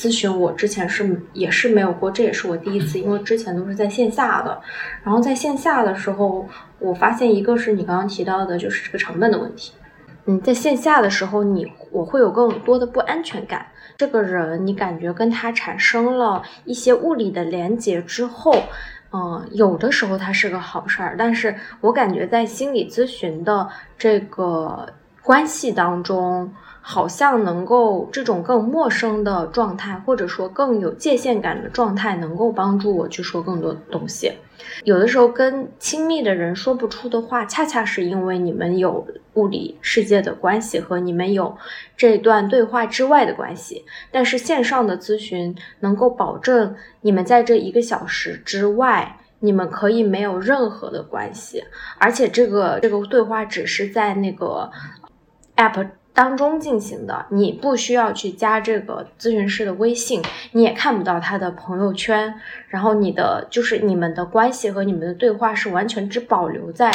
[0.00, 4.58] 咨询我之前是也是没有过，这也是我第一次，因为之前都是在线下的。
[5.04, 6.48] 然后在线下的时候，
[6.78, 9.74] 我发现一个是你刚刚提到的，就是这个成本的问题。
[10.24, 13.66] 嗯，在线下的时候，你我会有更多的不安全感。
[13.98, 18.54] 这个人，你感觉跟他产生了一些物理的连接之后，
[19.12, 24.86] 嗯、有的时候它是个好事儿，但是我感觉在心理咨询的这个
[25.22, 26.50] 关系当中，
[26.82, 34.32] 好像能够这种更陌生的状态，或者说更有界限感的状态，能够帮助我去说更多东西。
[34.84, 41.56] 有的时候跟亲密的人说不出的话，恰恰是因为你们有物理世界的关系和你们有
[41.96, 43.84] 这段对话之外的关系。
[44.10, 51.64] 但是线上的咨询能够保证你们在这一个小时之外，你们可以没有任何的关系，
[51.98, 54.70] 而且这个这个对话只是在那个
[55.56, 62.34] app 当中进行的，你不需要去加这个咨询师的微信，你也看不到他的朋友圈，
[62.68, 66.92] 然后你的就是你们的关系和你们的对话是完全只保留在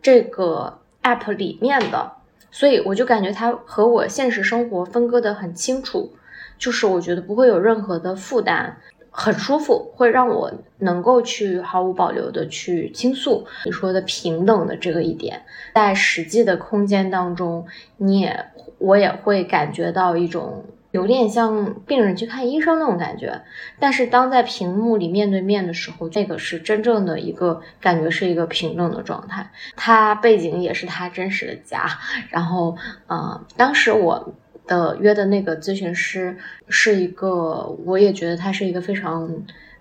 [0.00, 2.12] 这个 app 里面的，
[2.50, 6.12] 所以我就感觉它和我现实生活分割得很清楚，
[6.56, 8.76] 就是我觉得不会有任何的负担。
[9.14, 15.42] 很舒服，会让我能够去毫无保留的去倾诉你说的平等的这个一点，
[15.74, 17.66] 在实际的空间当中，
[17.98, 18.46] 你也
[18.78, 23.42] 我也会感觉到一种有点像病人去看医生那种感觉，
[23.78, 31.86] 但是当在屏幕里面对面的时候，这个是真正的一个感觉是一个平等的状态，他背景也是他真实的家，
[32.30, 34.32] 然后呃，当时我。
[34.66, 36.36] 的约的那个咨询师
[36.68, 39.28] 是一个，我也觉得他是一个非常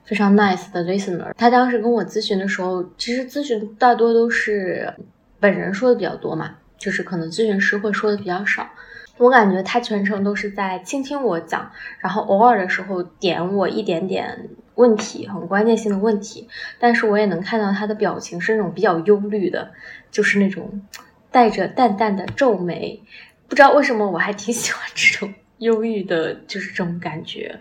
[0.04, 1.32] 非常 nice 的 listener。
[1.38, 4.94] 他当时跟我咨询的时候，其实咨询大多都是
[5.40, 8.70] 本人说的比较多嘛，就是可能咨询师会说的比较少。
[9.18, 16.48] 我感觉他全程都是在倾听我讲，然后偶尔的时候点我一点点问题，很关键性的问题。
[16.80, 19.72] 但是我也能看到他的表情是那种比较忧虑的，
[20.10, 20.82] 就是那种
[21.30, 23.04] 带着淡淡的皱眉。
[23.52, 27.60] 不知道为什么我还挺喜欢这种忧郁的，就是这种感觉。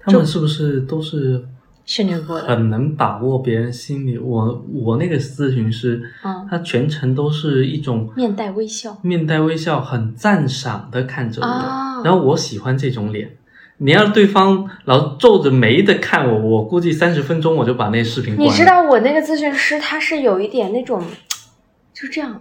[0.00, 1.44] 他们是不是都是
[1.84, 4.16] 训练过的很能把握别人心理？
[4.16, 13.36] 我我那个咨询师，嗯他全程都是一种面带微笑面带微笑，很赞赏的看着我，啊然后我喜欢这种脸，
[13.78, 18.52] 你要对方老皱着眉的看我，我估计三十分钟我就把那视频关了。
[18.52, 21.02] 你知道我那个咨询师他是有一点那种，
[21.92, 22.40] 就这样，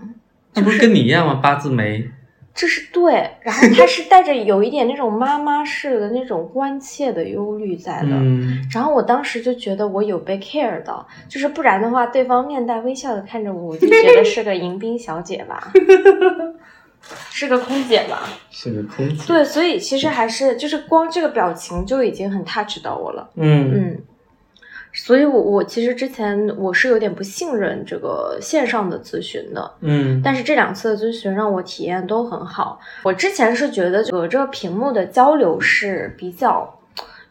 [0.53, 1.39] 那不是跟你一样吗？
[1.41, 2.11] 八字眉。
[2.55, 15.71] 这是对， 然后他是带着有一点那种妈妈式的那种关切的忧虑在的，嗯，然后我当时就觉得我有被 care 到，就是不然的话，对方面带微笑的看着我，我就觉得是个迎宾小姐吧，
[17.31, 19.23] 是个空姐吧，是个空姐。
[19.27, 23.71] 对，所以其实还是就是光这个表情就已经很 touch 到我了，嗯。
[23.73, 24.01] 嗯。
[24.95, 32.79] 所以我，我其实之前我是有点不信任这个线上的咨询的，嗯，但是这两次的咨询让我体验都很好。
[33.01, 36.79] 我之前是觉得隔着屏幕的交流是比较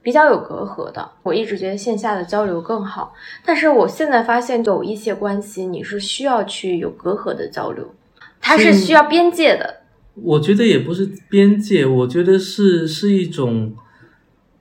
[0.03, 3.15] 比较有隔阂的，我一直觉得线下的交流更好。
[3.45, 7.95] 但是我现在发现有一些关系你是需要去有隔阂的交流，
[8.41, 9.83] 它是需要边界的。
[10.15, 13.73] 我觉得也不是边界，我觉得是是一种，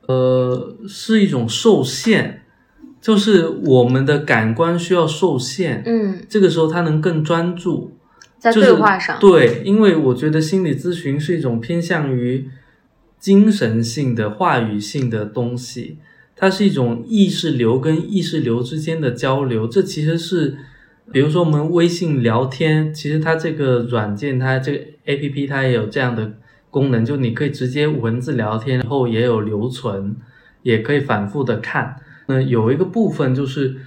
[0.08, 2.41] 呃，是一种受限。
[3.02, 7.98] 就是我们的感官需要受限，嗯，这个时候他能更专注
[8.38, 12.48] 在对话上，对，因为我觉得心理咨询是一种偏向于
[13.20, 15.98] 精神性的、话语性的东西，
[16.36, 19.68] 它是一种意识流跟意识流之间的交流。
[19.68, 20.58] 这其实是，
[21.12, 26.34] 比如说我们微信聊天，其实它这个软件，它这个 A P P 它也有这样的
[26.70, 30.16] 功能，就你可以直接文字聊天，然后也有留存，
[30.64, 31.96] 也可以反复的看。
[32.28, 33.78] 那有一个部分就是，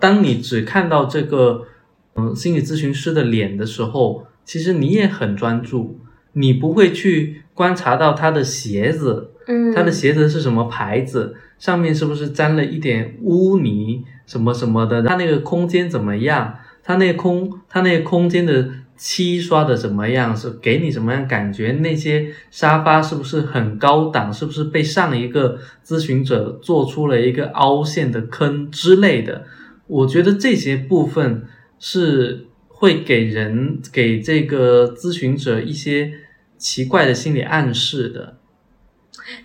[0.00, 1.66] 当你只看到这个，
[2.14, 6.00] 嗯，心理咨询师的脸的时候，其实你也很专注，
[6.32, 18.68] 你不会去观察到他的鞋子，嗯，他的鞋子是什么牌子，上面是不是沾了一点污泥什么什么的，他那个空间怎么样，他那空，他那个空间的。
[18.96, 20.34] 漆刷的怎么样？
[20.34, 21.70] 是给你什么样感觉？
[21.72, 24.32] 那些沙发是不是很高档？
[24.32, 29.44] 是不是被上一个咨询者做出了一个凹陷的坑之类的？
[29.86, 31.44] 我觉得这些部分
[31.78, 36.10] 是会给人给这个咨询者一些
[36.56, 38.38] 奇怪的心理暗示的。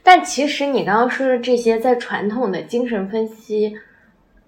[0.01, 3.73] 但其实你刚刚说的这些，在传统的精神分析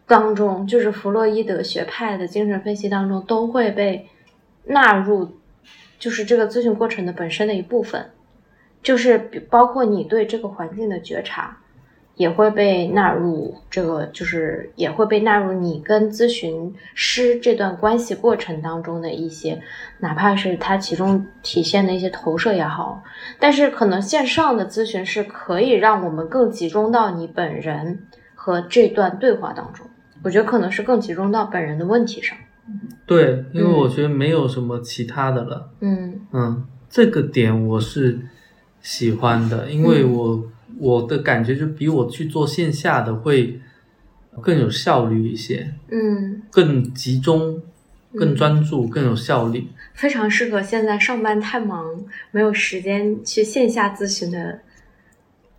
[0.07, 4.07] 当中，就是弗洛伊德学派的精神分析当中，都会被。
[4.65, 5.37] 纳入
[5.99, 8.11] 就是这个咨询过程的本身的一部分，
[8.81, 9.17] 就是
[9.49, 11.57] 包括你对这个环境的觉察，
[12.15, 19.61] 也会被纳入这个，就是也会被纳入你跟咨询师这段关系过程当中的一些，
[19.99, 23.01] 哪怕是他其中体现的一些投射也好，
[23.39, 28.05] 但是可能线上的咨询是可以让我们更集中到你本人
[28.35, 29.87] 和这段对话当中，
[30.23, 32.37] 我觉得可能是更集中到本人的问题上。
[33.05, 35.69] 对，因为我觉得没有什么其他的了。
[35.81, 38.19] 嗯嗯，这个点我是
[38.81, 43.59] 喜欢的，因为我我的感觉就比我去做线下的会
[44.41, 45.73] 更有效率一些。
[45.89, 47.61] 嗯，更集中、
[48.15, 51.85] 更专注、更有效率，非常适合现在上班太忙
[52.31, 54.59] 没有时间去线下咨询的。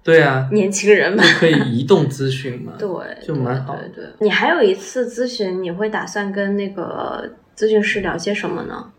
[0.04, 2.74] 对啊，年轻人们可以移动咨询嘛？
[2.78, 2.88] 对，
[3.26, 3.74] 就蛮好。
[3.74, 7.26] 对对，你还有一次咨询，你会打算跟那个
[7.56, 8.92] 咨询师聊些什么呢？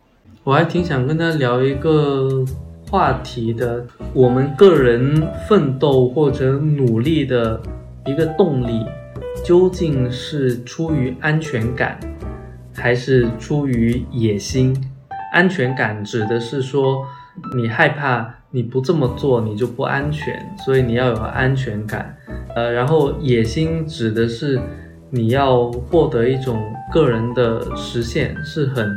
[0.44, 2.44] 我还挺想跟他聊一个
[2.90, 7.62] 话题的，我们个人奋斗或者努力的
[8.08, 8.84] 一个动力，
[9.44, 12.00] 究竟是出于安全感，
[12.74, 14.76] 还是出于野心？
[15.32, 17.06] 安全感指的是说
[17.56, 18.34] 你害怕。
[18.56, 20.34] 你不这么做，你就不安全，
[20.64, 22.16] 所以你要有安全感。
[22.56, 24.58] 呃，然后野心指的是
[25.10, 28.90] 你要获得一种个人的实现，是很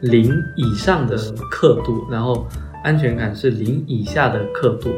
[0.00, 1.18] 零以上的
[1.50, 2.46] 刻度，然后
[2.82, 4.88] 安全感是零以下的刻度。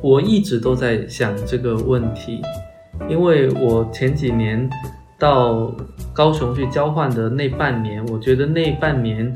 [0.00, 2.40] 我一直都在想这个问题，
[3.08, 4.70] 因为我前几年
[5.18, 5.74] 到
[6.12, 9.34] 高雄去交换的那半年，我觉得那半年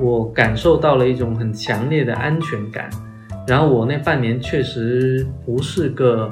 [0.00, 2.88] 我感受到了一种很强烈的安全感。
[3.46, 6.28] 然后我那半年确实不是个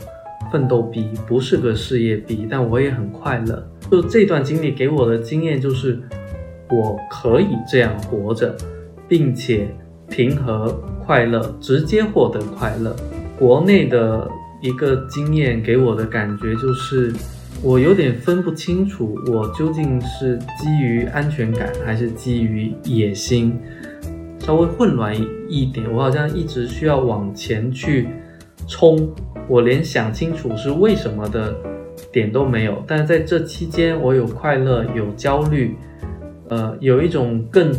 [0.51, 3.65] 奋斗逼，不是个事业逼，但我也很快乐。
[3.91, 6.01] 就这段经历给我的经验就是，
[6.71, 8.57] 我可以这样活着，
[9.07, 9.69] 并且
[10.09, 10.73] 平和
[11.05, 12.97] 快乐，直接获得快乐。
[13.39, 14.29] 国内的
[14.61, 17.13] 一个经验给我的感觉就是，
[17.63, 23.57] 我有点分不清楚，我究竟是基于安全感还是基于野心。
[24.45, 28.07] 稍微混乱一一点，我好像一直需要往前去
[28.69, 29.09] 冲，
[29.49, 31.55] 我连想清楚是为什么的
[32.13, 32.77] 点都没有。
[32.87, 35.75] 但是在这期间，我有快乐，有焦虑，
[36.51, 37.73] 呃，有一种更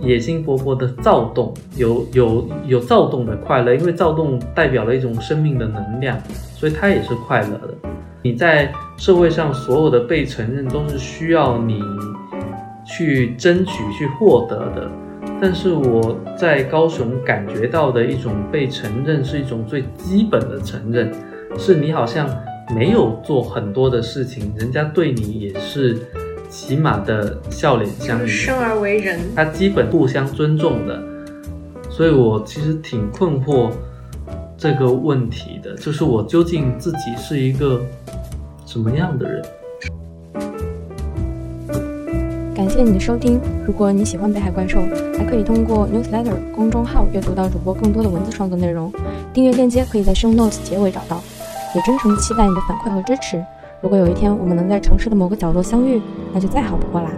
[0.00, 6.18] 野心勃勃的躁动，有有有躁动的快乐，因为躁动代表了一种生命的能量，
[6.54, 7.74] 所以它也是快乐的。
[8.22, 11.82] 你在社会上所有的被承认都是需要你
[12.86, 14.90] 去争取、去获得的，
[15.40, 21.12] 但是我在高雄感觉到的一种被承认是一种最基本的承认，
[21.58, 22.28] 是你好像
[22.74, 25.98] 没有做很多的事情，人家对你也是。
[26.48, 31.02] 起码的笑脸相迎，生而为人，他基本互相尊重的，
[31.90, 33.72] 所以我其实挺困惑
[34.56, 37.82] 这个问题的，就是我究竟自己是一个
[38.64, 39.44] 什么样的人？
[42.56, 44.80] 感谢你的收听，如果你喜欢北海怪兽，
[45.18, 48.90] 还可以通过 newsletter 公众号阅读到主播更多的文字创作内容，
[49.30, 51.22] 订阅链接可以在 show notes 结尾找到，
[51.74, 53.44] 也真诚期待你的反馈和支持。
[53.82, 56.00] 如果有一天我们能在城市的某个角落相遇，
[56.32, 57.10] 那就再好不过啦。